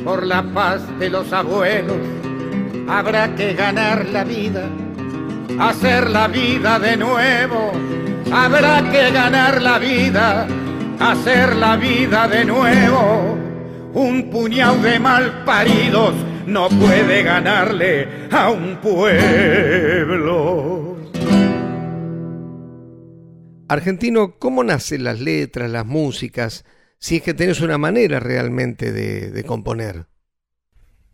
por 0.04 0.26
la 0.26 0.42
paz 0.42 0.82
de 0.98 1.08
los 1.08 1.32
abuelos, 1.32 1.96
habrá 2.86 3.34
que 3.34 3.54
ganar 3.54 4.04
la 4.06 4.24
vida, 4.24 4.68
hacer 5.58 6.10
la 6.10 6.28
vida 6.28 6.78
de 6.78 6.98
nuevo, 6.98 7.72
habrá 8.32 8.90
que 8.90 9.10
ganar 9.10 9.60
la 9.62 9.78
vida, 9.78 10.46
hacer 10.98 11.56
la 11.56 11.76
vida 11.76 12.28
de 12.28 12.44
nuevo. 12.44 13.38
Un 13.92 14.30
puñado 14.30 14.80
de 14.82 15.00
mal 15.00 15.44
paridos 15.44 16.14
no 16.46 16.68
puede 16.68 17.22
ganarle 17.22 18.28
a 18.30 18.50
un 18.50 18.76
pueblo. 18.76 20.30
Argentino, 23.68 24.36
¿cómo 24.38 24.64
nacen 24.64 25.04
las 25.04 25.20
letras, 25.20 25.70
las 25.70 25.86
músicas, 25.86 26.64
si 26.98 27.16
es 27.16 27.22
que 27.22 27.34
tenés 27.34 27.60
una 27.60 27.78
manera 27.78 28.18
realmente 28.18 28.90
de, 28.90 29.30
de 29.30 29.44
componer? 29.44 30.06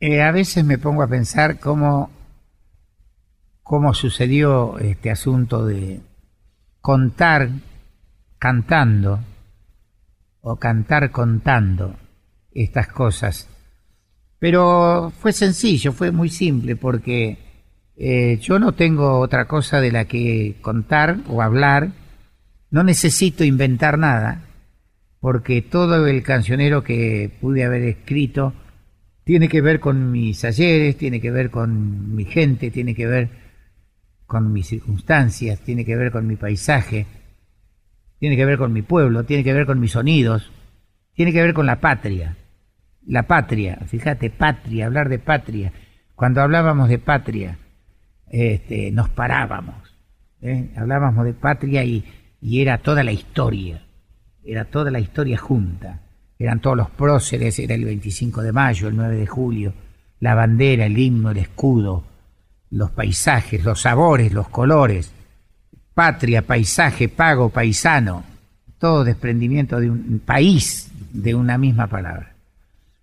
Eh, 0.00 0.22
a 0.22 0.32
veces 0.32 0.64
me 0.64 0.78
pongo 0.78 1.02
a 1.02 1.08
pensar 1.08 1.58
cómo, 1.58 2.10
cómo 3.62 3.92
sucedió 3.94 4.78
este 4.78 5.10
asunto 5.10 5.66
de 5.66 6.00
contar 6.86 7.48
cantando 8.38 9.18
o 10.40 10.54
cantar 10.54 11.10
contando 11.10 11.96
estas 12.54 12.86
cosas. 12.86 13.48
Pero 14.38 15.12
fue 15.18 15.32
sencillo, 15.32 15.90
fue 15.90 16.12
muy 16.12 16.28
simple, 16.28 16.76
porque 16.76 17.38
eh, 17.96 18.38
yo 18.40 18.60
no 18.60 18.70
tengo 18.74 19.18
otra 19.18 19.46
cosa 19.46 19.80
de 19.80 19.90
la 19.90 20.04
que 20.04 20.58
contar 20.60 21.16
o 21.28 21.42
hablar 21.42 21.90
no 22.70 22.84
necesito 22.84 23.42
inventar 23.42 23.98
nada, 23.98 24.42
porque 25.18 25.62
todo 25.62 26.06
el 26.06 26.22
cancionero 26.22 26.84
que 26.84 27.32
pude 27.40 27.64
haber 27.64 27.82
escrito 27.82 28.52
tiene 29.24 29.48
que 29.48 29.60
ver 29.60 29.80
con 29.80 30.12
mis 30.12 30.44
ayeres, 30.44 30.96
tiene 30.96 31.20
que 31.20 31.32
ver 31.32 31.50
con 31.50 32.14
mi 32.14 32.26
gente, 32.26 32.70
tiene 32.70 32.94
que 32.94 33.08
ver 33.08 33.45
con 34.26 34.52
mis 34.52 34.66
circunstancias, 34.66 35.60
tiene 35.60 35.84
que 35.84 35.96
ver 35.96 36.10
con 36.10 36.26
mi 36.26 36.36
paisaje, 36.36 37.06
tiene 38.18 38.36
que 38.36 38.44
ver 38.44 38.58
con 38.58 38.72
mi 38.72 38.82
pueblo, 38.82 39.24
tiene 39.24 39.44
que 39.44 39.52
ver 39.52 39.66
con 39.66 39.80
mis 39.80 39.92
sonidos, 39.92 40.50
tiene 41.14 41.32
que 41.32 41.42
ver 41.42 41.54
con 41.54 41.66
la 41.66 41.80
patria. 41.80 42.36
La 43.06 43.24
patria, 43.24 43.78
fíjate, 43.86 44.30
patria, 44.30 44.86
hablar 44.86 45.08
de 45.08 45.18
patria. 45.18 45.72
Cuando 46.14 46.40
hablábamos 46.42 46.88
de 46.88 46.98
patria, 46.98 47.58
este, 48.28 48.90
nos 48.90 49.08
parábamos. 49.10 49.96
¿eh? 50.42 50.70
Hablábamos 50.76 51.24
de 51.24 51.34
patria 51.34 51.84
y 51.84 52.04
y 52.40 52.60
era 52.60 52.78
toda 52.78 53.02
la 53.02 53.12
historia, 53.12 53.82
era 54.44 54.64
toda 54.66 54.90
la 54.90 55.00
historia 55.00 55.36
junta. 55.36 56.02
Eran 56.38 56.60
todos 56.60 56.76
los 56.76 56.90
próceres, 56.90 57.58
era 57.58 57.74
el 57.74 57.84
25 57.84 58.42
de 58.42 58.52
mayo, 58.52 58.88
el 58.88 58.96
9 58.96 59.16
de 59.16 59.26
julio, 59.26 59.72
la 60.20 60.34
bandera, 60.34 60.84
el 60.84 60.98
himno, 60.98 61.30
el 61.30 61.38
escudo, 61.38 62.04
los 62.70 62.90
paisajes, 62.90 63.64
los 63.64 63.82
sabores, 63.82 64.32
los 64.32 64.48
colores, 64.48 65.12
patria, 65.94 66.42
paisaje, 66.42 67.08
pago, 67.08 67.48
paisano, 67.48 68.24
todo 68.78 69.04
desprendimiento 69.04 69.80
de 69.80 69.90
un 69.90 70.20
país 70.24 70.90
de 71.12 71.34
una 71.34 71.58
misma 71.58 71.86
palabra. 71.86 72.34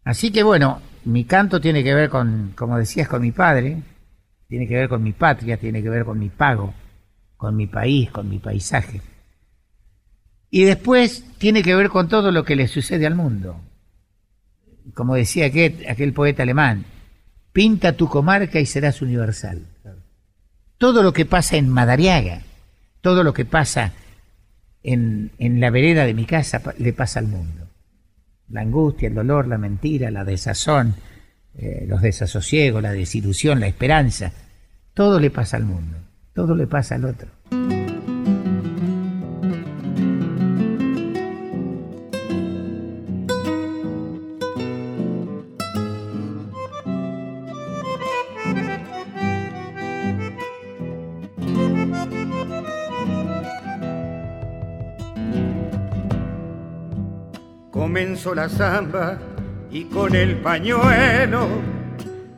Así 0.03 0.31
que 0.31 0.43
bueno, 0.43 0.81
mi 1.05 1.25
canto 1.25 1.59
tiene 1.59 1.83
que 1.83 1.93
ver 1.93 2.09
con, 2.09 2.53
como 2.55 2.77
decías, 2.77 3.07
con 3.07 3.21
mi 3.21 3.31
padre, 3.31 3.81
tiene 4.47 4.67
que 4.67 4.75
ver 4.75 4.89
con 4.89 5.01
mi 5.01 5.13
patria, 5.13 5.57
tiene 5.57 5.81
que 5.81 5.89
ver 5.89 6.05
con 6.05 6.19
mi 6.19 6.29
pago, 6.29 6.73
con 7.37 7.55
mi 7.55 7.67
país, 7.67 8.11
con 8.11 8.29
mi 8.29 8.39
paisaje. 8.39 9.01
Y 10.49 10.65
después 10.65 11.25
tiene 11.39 11.63
que 11.63 11.75
ver 11.75 11.89
con 11.89 12.07
todo 12.07 12.31
lo 12.31 12.43
que 12.43 12.55
le 12.55 12.67
sucede 12.67 13.07
al 13.07 13.15
mundo. 13.15 13.59
Como 14.93 15.15
decía 15.15 15.47
aquel, 15.47 15.83
aquel 15.89 16.13
poeta 16.13 16.43
alemán, 16.43 16.85
pinta 17.53 17.93
tu 17.93 18.09
comarca 18.09 18.59
y 18.59 18.65
serás 18.65 19.01
universal. 19.01 19.61
Todo 20.77 21.03
lo 21.03 21.13
que 21.13 21.25
pasa 21.25 21.55
en 21.55 21.69
Madariaga, 21.69 22.41
todo 22.99 23.23
lo 23.23 23.33
que 23.33 23.45
pasa 23.45 23.93
en, 24.81 25.31
en 25.37 25.61
la 25.61 25.69
vereda 25.69 26.05
de 26.05 26.13
mi 26.13 26.25
casa 26.25 26.61
le 26.77 26.91
pasa 26.91 27.19
al 27.19 27.27
mundo. 27.27 27.69
La 28.49 28.61
angustia, 28.61 29.07
el 29.07 29.15
dolor, 29.15 29.47
la 29.47 29.57
mentira, 29.57 30.11
la 30.11 30.25
desazón, 30.25 30.95
eh, 31.55 31.85
los 31.87 32.01
desasosiegos, 32.01 32.81
la 32.81 32.91
desilusión, 32.91 33.59
la 33.59 33.67
esperanza, 33.67 34.33
todo 34.93 35.19
le 35.19 35.29
pasa 35.29 35.57
al 35.57 35.63
mundo, 35.63 35.97
todo 36.33 36.55
le 36.55 36.67
pasa 36.67 36.95
al 36.95 37.05
otro. 37.05 37.29
Comenzó 58.23 58.35
la 58.35 58.47
samba 58.47 59.17
y 59.69 59.85
con 59.85 60.15
el 60.15 60.37
pañuelo 60.37 61.47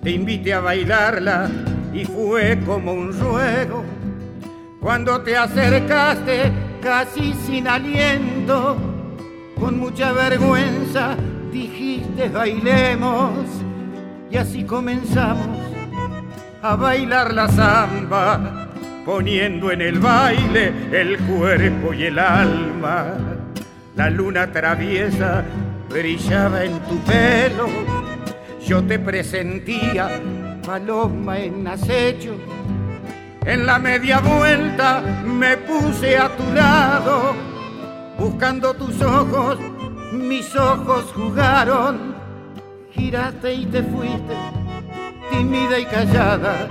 te 0.02 0.12
invité 0.12 0.54
a 0.54 0.60
bailarla 0.60 1.50
y 1.94 2.06
fue 2.06 2.60
como 2.66 2.94
un 2.94 3.18
ruego. 3.20 3.84
Cuando 4.80 5.22
te 5.22 5.38
acercaste 5.38 6.52
casi 6.82 7.34
sin 7.34 7.68
aliento, 7.68 8.78
con 9.60 9.80
mucha 9.80 10.12
vergüenza 10.12 11.16
dijiste 11.52 12.30
bailemos 12.30 13.32
y 14.32 14.38
así 14.38 14.64
comenzamos 14.64 15.60
a 16.64 16.76
bailar 16.76 17.34
la 17.34 17.48
samba, 17.48 18.70
poniendo 19.06 19.72
en 19.72 19.82
el 19.82 20.00
baile 20.00 20.74
el 20.92 21.18
cuerpo 21.20 21.94
y 21.94 22.06
el 22.06 22.18
alma 22.18 23.14
la 23.96 24.10
luna 24.10 24.52
traviesa 24.52 25.46
brillaba 25.90 26.64
en 26.64 26.80
tu 26.82 26.98
pelo, 27.00 27.68
yo 28.66 28.84
te 28.84 29.00
presentía 29.00 30.10
paloma 30.66 31.40
en 31.40 31.68
acecho. 31.68 32.36
En 33.46 33.66
la 33.66 33.78
media 33.78 34.20
vuelta 34.20 35.02
me 35.26 35.58
puse 35.58 36.18
a 36.18 36.30
tu 36.36 36.52
lado, 36.54 37.34
buscando 38.18 38.74
tus 38.74 39.02
ojos, 39.02 39.60
mis 40.12 40.56
ojos 40.56 41.14
jugaron. 41.14 42.16
Giraste 42.92 43.54
y 43.54 43.66
te 43.66 43.84
fuiste, 43.84 44.36
tímida 45.30 45.78
y 45.78 45.86
callada, 45.86 46.68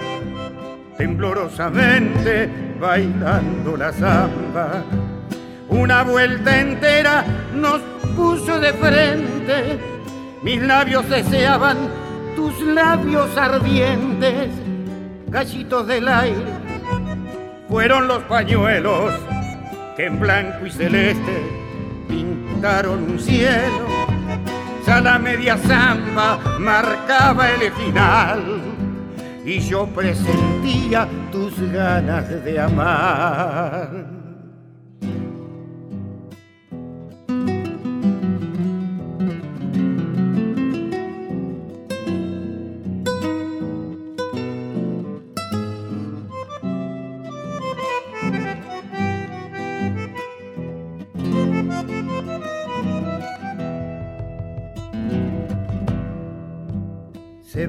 temblorosamente 0.97 2.51
bailando 2.81 3.77
la 3.77 3.93
samba 3.93 4.83
una 5.75 6.03
vuelta 6.03 6.61
entera 6.61 7.25
nos 7.55 7.81
puso 8.17 8.59
de 8.61 8.73
frente. 8.73 9.79
Mis 10.43 10.61
labios 10.63 11.09
deseaban 11.09 11.77
tus 12.37 12.59
labios 12.61 13.37
ardientes, 13.37 14.51
gallitos 15.29 15.87
del 15.87 16.09
aire. 16.09 16.53
Fueron 17.69 18.09
los 18.09 18.23
pañuelos 18.25 19.15
que 19.97 20.07
en 20.07 20.21
blanco 20.21 20.67
y 20.67 20.71
celeste 20.71 21.43
pintaron 22.09 23.05
un 23.11 23.19
cielo. 23.19 23.87
Ya 24.87 25.01
la 25.01 25.19
media 25.19 25.57
zamba 25.57 26.39
marcaba 26.59 27.51
el 27.51 27.73
final. 27.73 28.75
y 29.47 29.61
yo 29.61 29.87
presentía 29.89 31.07
tus 31.31 31.61
ganas 31.71 32.29
de 32.45 32.59
amar. 32.59 34.14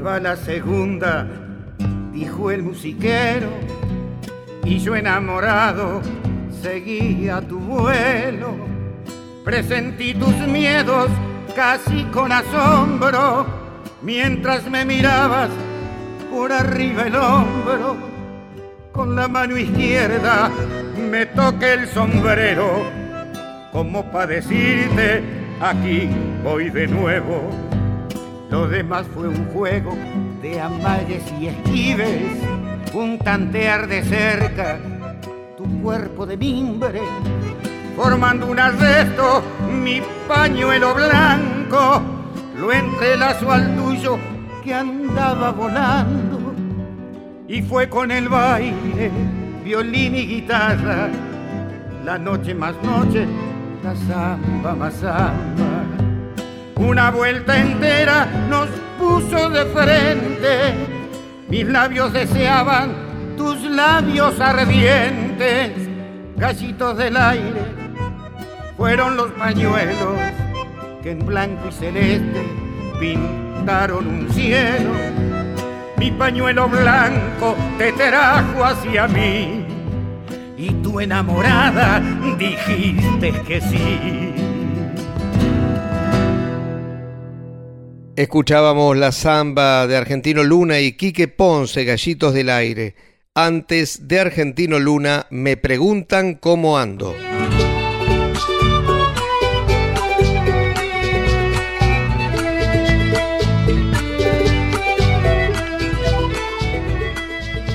Va 0.05 0.19
la 0.19 0.35
segunda, 0.35 1.25
dijo 2.13 2.51
el 2.51 2.61
musiquero, 2.61 3.49
y 4.63 4.77
yo 4.77 4.95
enamorado 4.95 6.01
seguía 6.61 7.41
tu 7.41 7.57
vuelo. 7.59 8.53
Presentí 9.43 10.13
tus 10.13 10.35
miedos 10.47 11.09
casi 11.55 12.03
con 12.05 12.31
asombro, 12.31 13.47
mientras 14.03 14.69
me 14.69 14.85
mirabas 14.85 15.49
por 16.31 16.51
arriba 16.51 17.03
el 17.03 17.15
hombro. 17.15 17.97
Con 18.91 19.15
la 19.15 19.27
mano 19.27 19.57
izquierda 19.57 20.51
me 21.09 21.25
toqué 21.25 21.73
el 21.73 21.87
sombrero, 21.87 22.83
como 23.71 24.03
para 24.11 24.27
decirte, 24.27 25.23
aquí 25.59 26.07
voy 26.43 26.69
de 26.69 26.87
nuevo 26.87 27.74
lo 28.49 28.67
demás 28.67 29.05
fue 29.13 29.27
un 29.27 29.45
juego 29.47 29.95
de 30.41 30.59
amalles 30.61 31.23
y 31.39 31.47
esquives, 31.47 32.37
un 32.93 33.17
tantear 33.19 33.87
de 33.87 34.03
cerca 34.03 34.77
tu 35.57 35.63
cuerpo 35.81 36.25
de 36.25 36.37
mimbre, 36.37 37.01
formando 37.95 38.47
un 38.47 38.59
arresto, 38.59 39.41
mi 39.81 40.01
pañuelo 40.27 40.93
blanco, 40.93 42.01
lo 42.59 42.71
entrelazo 42.71 43.51
al 43.51 43.75
tuyo 43.75 44.17
que 44.63 44.73
andaba 44.73 45.51
volando, 45.51 46.53
y 47.47 47.61
fue 47.61 47.89
con 47.89 48.11
el 48.11 48.29
baile, 48.29 49.11
violín 49.63 50.15
y 50.15 50.27
guitarra, 50.27 51.09
la 52.03 52.17
noche 52.19 52.53
más 52.53 52.75
noche, 52.83 53.25
la 53.83 53.95
samba 53.95 54.75
más 54.75 54.93
samba 54.95 55.64
una 56.77 57.11
vuelta 57.11 57.59
entera 57.59 58.25
nos 58.49 58.69
puso 58.99 59.49
de 59.49 59.65
frente. 59.65 60.73
Mis 61.47 61.65
labios 61.65 62.13
deseaban 62.13 63.35
tus 63.37 63.61
labios 63.63 64.39
ardientes. 64.39 65.71
Gallitos 66.35 66.97
del 66.97 67.15
aire 67.15 67.61
fueron 68.75 69.15
los 69.15 69.31
pañuelos 69.31 70.19
que 71.01 71.11
en 71.11 71.25
blanco 71.25 71.69
y 71.69 71.71
celeste 71.71 72.43
pintaron 72.99 74.07
un 74.07 74.29
cielo. 74.33 74.91
Mi 75.97 76.11
pañuelo 76.11 76.67
blanco 76.67 77.55
te 77.77 77.93
trajo 77.93 78.65
hacia 78.65 79.07
mí 79.07 79.65
y 80.57 80.69
tu 80.81 80.99
enamorada 80.99 82.01
dijiste 82.37 83.31
que 83.47 83.61
sí. 83.61 84.24
Escuchábamos 88.15 88.95
la 88.95 89.11
samba 89.11 89.87
de 89.87 89.97
Argentino 89.97 90.41
Luna 90.41 90.79
y 90.79 90.93
Quique 90.93 91.27
Ponce, 91.27 91.83
Gallitos 91.83 92.33
del 92.33 92.49
Aire. 92.49 92.95
Antes 93.33 94.07
de 94.07 94.21
Argentino 94.21 94.79
Luna, 94.79 95.27
me 95.31 95.57
preguntan 95.57 96.35
cómo 96.35 96.77
ando. 96.77 97.13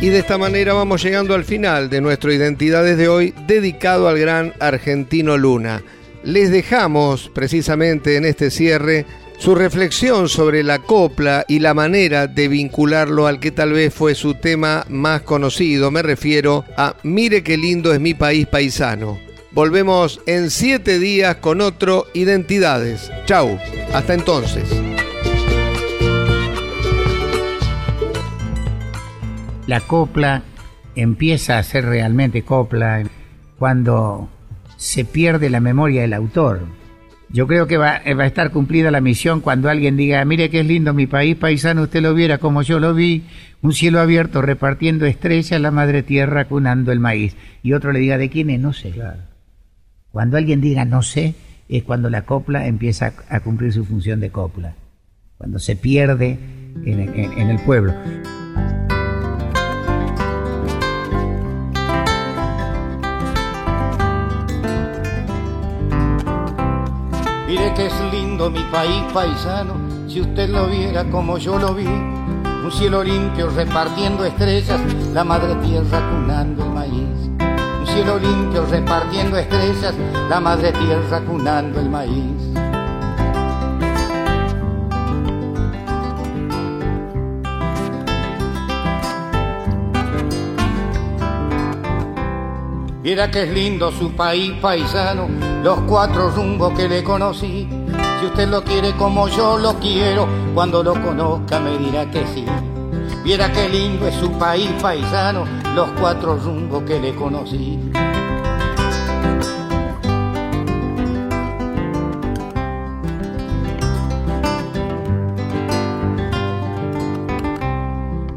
Y 0.01 0.09
de 0.09 0.19
esta 0.19 0.39
manera 0.39 0.73
vamos 0.73 1.03
llegando 1.03 1.35
al 1.35 1.45
final 1.45 1.91
de 1.91 2.01
nuestro 2.01 2.33
Identidades 2.33 2.97
de 2.97 3.09
hoy, 3.09 3.35
dedicado 3.47 4.09
al 4.09 4.19
gran 4.19 4.55
Argentino 4.59 5.37
Luna. 5.37 5.83
Les 6.23 6.51
dejamos 6.51 7.31
precisamente 7.35 8.17
en 8.17 8.25
este 8.25 8.51
cierre 8.51 9.05
su 9.41 9.55
reflexión 9.55 10.29
sobre 10.29 10.63
la 10.63 10.81
copla 10.81 11.47
y 11.49 11.61
la 11.61 11.73
manera 11.73 12.27
de 12.27 12.47
vincularlo 12.47 13.27
al 13.27 13.41
que 13.41 13.51
tal 13.51 13.73
vez 13.73 13.93
fue 13.93 14.15
su 14.15 14.35
tema 14.35 14.85
más 14.91 15.23
conocido. 15.23 15.91
Me 15.91 16.03
refiero 16.03 16.67
a 16.77 16.95
Mire 17.05 17.43
qué 17.43 17.57
lindo 17.57 17.95
es 17.95 18.01
mi 18.01 18.13
país 18.13 18.47
paisano. 18.47 19.19
Volvemos 19.53 20.21
en 20.27 20.51
siete 20.51 20.99
días 20.99 21.37
con 21.37 21.63
otro 21.63 22.05
Identidades. 22.13 23.11
Chau, 23.25 23.59
hasta 23.95 24.13
entonces. 24.13 24.69
La 29.67 29.81
copla 29.81 30.43
empieza 30.95 31.57
a 31.57 31.63
ser 31.63 31.87
realmente 31.87 32.43
copla 32.43 33.05
cuando 33.59 34.29
se 34.77 35.07
pierde 35.07 35.49
la 35.49 35.61
memoria 35.61 36.03
del 36.03 36.13
autor 36.13 36.80
yo 37.33 37.47
creo 37.47 37.67
que 37.67 37.77
va, 37.77 38.01
va, 38.19 38.25
a 38.25 38.27
estar 38.27 38.51
cumplida 38.51 38.91
la 38.91 39.01
misión 39.01 39.41
cuando 39.41 39.69
alguien 39.69 39.97
diga, 39.97 40.25
mire 40.25 40.51
qué 40.51 40.61
es 40.61 40.67
lindo 40.67 40.93
mi 40.93 41.07
país 41.07 41.37
paisano, 41.37 41.83
usted 41.83 42.03
lo 42.03 42.13
viera 42.15 42.39
como 42.39 42.63
yo 42.63 42.81
lo 42.81 42.93
vi, 42.93 43.25
un 43.63 43.73
cielo 43.73 44.01
abierto 44.01 44.43
repartiendo 44.43 45.07
estrellas, 45.07 45.61
la 45.61 45.71
madre 45.71 46.03
tierra 46.03 46.47
cunando 46.47 46.91
el 46.93 46.99
maíz. 46.99 47.37
Y 47.63 47.73
otro 47.75 47.93
le 47.93 48.01
diga, 48.01 48.19
¿de 48.19 48.31
quién 48.31 48.51
es? 48.51 48.59
No 48.59 48.73
sé. 48.73 48.93
Cuando 50.11 50.37
alguien 50.37 50.61
diga 50.61 50.85
no 50.85 51.03
sé, 51.03 51.35
es 51.69 51.85
cuando 51.85 52.11
la 52.11 52.23
copla 52.23 52.67
empieza 52.67 53.13
a, 53.29 53.41
cumplir 53.41 53.73
su 53.73 53.85
función 53.85 54.19
de 54.19 54.31
copla, 54.31 54.75
cuando 55.39 55.61
se 55.61 55.77
pierde 55.77 56.39
en 56.85 57.51
el 57.51 57.59
pueblo. 57.61 57.95
Que 67.77 67.87
es 67.87 68.01
lindo 68.13 68.51
mi 68.51 68.63
país 68.65 69.03
paisano, 69.15 69.75
si 70.09 70.21
usted 70.21 70.51
lo 70.51 70.67
viera 70.67 71.05
como 71.05 71.39
yo 71.39 71.57
lo 71.57 71.73
vi. 71.73 71.87
Un 71.87 72.71
cielo 72.71 73.03
limpio 73.03 73.49
repartiendo 73.49 74.25
estrellas, 74.25 74.81
la 75.15 75.25
madre 75.25 75.55
tierra 75.67 76.01
cunando 76.11 76.65
el 76.65 76.71
maíz. 76.71 77.31
Un 77.81 77.87
cielo 77.87 78.19
limpio 78.19 78.67
repartiendo 78.67 79.39
estrellas, 79.39 79.95
la 80.29 80.41
madre 80.41 80.73
tierra 80.73 81.21
cunando 81.21 81.81
el 81.81 81.89
maíz. 81.89 82.60
Mira 93.11 93.29
que 93.29 93.43
es 93.43 93.51
lindo 93.51 93.91
su 93.91 94.13
país 94.13 94.53
paisano, 94.63 95.27
los 95.65 95.81
cuatro 95.81 96.31
rumbos 96.31 96.73
que 96.75 96.89
le 96.89 97.03
conocí. 97.03 97.69
Si 98.21 98.27
usted 98.27 98.47
lo 98.47 98.63
quiere 98.63 98.93
como 98.93 99.27
yo 99.27 99.59
lo 99.59 99.81
quiero, 99.81 100.29
cuando 100.55 100.81
lo 100.85 100.93
conozca 100.93 101.59
me 101.59 101.77
dirá 101.77 102.09
que 102.09 102.25
sí. 102.29 102.47
Viera 103.25 103.53
qué 103.53 103.69
lindo 103.69 104.07
es 104.07 104.15
su 104.15 104.31
país 104.39 104.71
paisano, 104.81 105.45
los 105.75 105.91
cuatro 105.99 106.37
rumbos 106.37 106.85
que 106.85 107.01
le 107.01 107.13
conocí. 107.17 107.81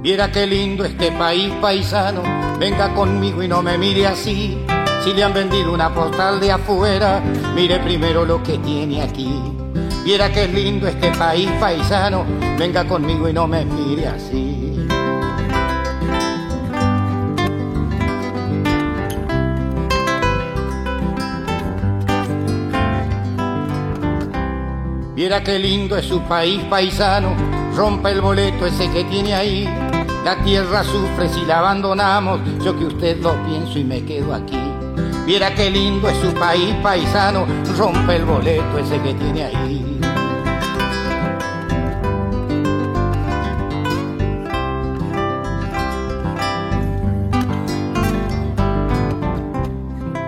Viera 0.02 0.32
qué 0.32 0.48
lindo 0.48 0.84
este 0.84 1.12
país 1.12 1.54
paisano, 1.62 2.24
venga 2.64 2.94
conmigo 2.94 3.44
y 3.44 3.48
no 3.50 3.62
me 3.62 3.78
mire 3.78 4.08
así. 4.08 4.58
Si 5.04 5.12
le 5.12 5.22
han 5.22 5.34
vendido 5.34 5.74
una 5.74 5.94
postal 5.94 6.40
de 6.40 6.50
afuera, 6.50 7.22
mire 7.54 7.78
primero 7.80 8.24
lo 8.24 8.42
que 8.42 8.58
tiene 8.60 9.02
aquí. 9.02 9.38
Viera 10.06 10.32
que 10.32 10.46
es 10.46 10.54
lindo 10.54 10.88
este 10.88 11.12
país 11.12 11.50
paisano, 11.60 12.24
venga 12.58 12.88
conmigo 12.88 13.28
y 13.28 13.34
no 13.34 13.48
me 13.48 13.66
mire 13.66 14.08
así. 14.08 14.88
Viera 25.16 25.44
qué 25.44 25.60
lindo 25.60 25.98
es 25.98 26.06
su 26.06 26.22
país 26.22 26.62
paisano, 26.70 27.36
rompa 27.76 28.10
el 28.10 28.22
boleto 28.22 28.66
ese 28.66 28.90
que 28.90 29.04
tiene 29.04 29.34
ahí. 29.34 29.83
La 30.24 30.38
tierra 30.38 30.86
sufre 30.86 31.28
si 31.28 31.46
la 31.46 31.60
abandonamos, 31.60 32.40
yo 32.64 32.80
que 32.80 32.86
usted 32.86 33.22
lo 33.22 33.34
pienso 33.44 33.78
y 33.78 33.84
me 33.84 34.06
quedo 34.06 34.34
aquí. 34.34 34.58
Viera 35.26 35.54
qué 35.54 35.70
lindo 35.70 36.08
es 36.08 36.18
su 36.18 36.34
país 36.34 36.74
paisano, 36.82 37.46
rompe 37.78 38.16
el 38.16 38.24
boleto 38.24 38.78
ese 38.78 39.02
que 39.02 39.14
tiene 39.16 39.44
ahí. 39.44 40.00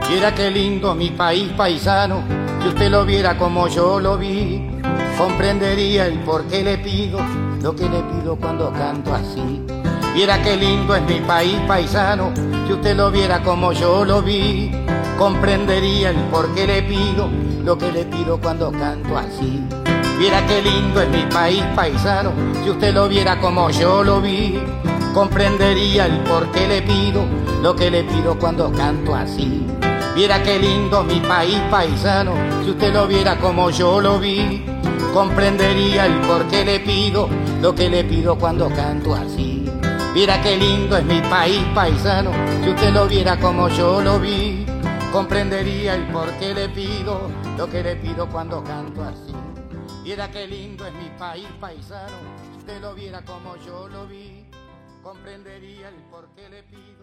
Viera 0.10 0.36
qué 0.36 0.52
lindo 0.52 0.94
mi 0.94 1.12
país 1.12 1.50
paisano, 1.56 2.22
si 2.62 2.68
usted 2.68 2.92
lo 2.92 3.06
viera 3.06 3.38
como 3.38 3.70
yo 3.70 4.02
lo 4.02 4.18
vi, 4.18 4.70
comprendería 5.18 6.08
el 6.08 6.20
por 6.20 6.44
qué 6.48 6.64
le 6.64 6.78
pido 6.80 7.20
lo 7.62 7.74
que 7.74 7.90
le 7.90 8.02
pido 8.04 8.36
cuando 8.36 8.72
canto 8.74 9.14
así. 9.14 9.85
Viera 10.16 10.42
qué 10.42 10.56
lindo 10.56 10.96
es 10.96 11.02
mi 11.02 11.20
país 11.20 11.58
paisano, 11.68 12.32
si 12.66 12.72
usted 12.72 12.96
lo 12.96 13.12
viera 13.12 13.44
como 13.44 13.74
yo 13.74 14.06
lo 14.06 14.22
vi, 14.22 14.72
comprendería 15.18 16.12
el 16.12 16.16
por 16.32 16.54
qué 16.54 16.66
le 16.66 16.84
pido 16.84 17.30
lo 17.66 17.78
que 17.78 17.92
le 17.92 18.06
pido 18.06 18.40
cuando 18.40 18.72
canto 18.72 19.18
así. 19.18 19.62
Viera 20.18 20.48
qué 20.48 20.62
lindo 20.62 21.02
es 21.02 21.10
mi 21.10 21.26
país 21.26 21.62
paisano, 21.76 22.32
si 22.64 22.70
usted 22.70 22.94
lo 22.94 23.10
viera 23.10 23.42
como 23.42 23.70
yo 23.72 24.06
lo 24.06 24.22
vi, 24.22 24.58
comprendería 25.14 26.06
el 26.06 26.20
por 26.22 26.50
qué 26.54 26.66
le 26.66 26.82
pido 26.82 27.26
lo 27.62 27.76
que 27.76 27.92
le 27.92 28.06
pido 28.06 28.40
cuando 28.40 28.72
canto 28.72 29.14
así. 29.14 29.66
Viera 30.16 30.42
qué 30.42 30.58
lindo 30.58 31.04
mi 31.04 31.20
país 31.20 31.60
paisano, 31.70 32.32
si 32.64 32.70
usted 32.70 32.94
lo 32.94 33.06
viera 33.06 33.38
como 33.38 33.70
yo 33.70 34.00
lo 34.00 34.18
vi, 34.18 34.64
comprendería 35.14 36.06
el 36.06 36.22
por 36.22 36.46
qué 36.48 36.64
le 36.64 36.80
pido 36.80 37.28
lo 37.62 37.76
que 37.76 37.90
le 37.90 38.06
pido 38.06 38.38
cuando 38.38 38.70
canto 38.70 39.14
así. 39.14 39.55
Viera 40.16 40.42
qué 40.42 40.56
lindo 40.56 40.96
es 40.96 41.04
mi 41.04 41.20
país 41.24 41.62
paisano, 41.76 42.32
si 42.64 42.70
usted 42.70 42.94
lo 42.94 43.06
viera 43.06 43.38
como 43.38 43.68
yo 43.68 44.00
lo 44.00 44.18
vi, 44.18 44.66
comprendería 45.12 45.96
el 45.96 46.08
por 46.08 46.32
qué 46.40 46.54
le 46.54 46.70
pido 46.70 47.30
lo 47.58 47.70
que 47.70 47.84
le 47.84 47.98
pido 47.98 48.26
cuando 48.30 48.64
canto 48.64 49.04
así. 49.04 49.34
Viera 50.06 50.32
qué 50.32 50.48
lindo 50.48 50.88
es 50.88 50.94
mi 50.94 51.10
país 51.20 51.50
paisano, 51.60 52.16
si 52.50 52.60
usted 52.60 52.82
lo 52.82 52.96
viera 52.96 53.26
como 53.26 53.58
yo 53.58 53.90
lo 53.90 54.08
vi, 54.08 54.50
comprendería 55.04 55.90
el 55.90 55.96
por 56.10 56.30
qué 56.30 56.48
le 56.50 56.64
pido. 56.64 56.95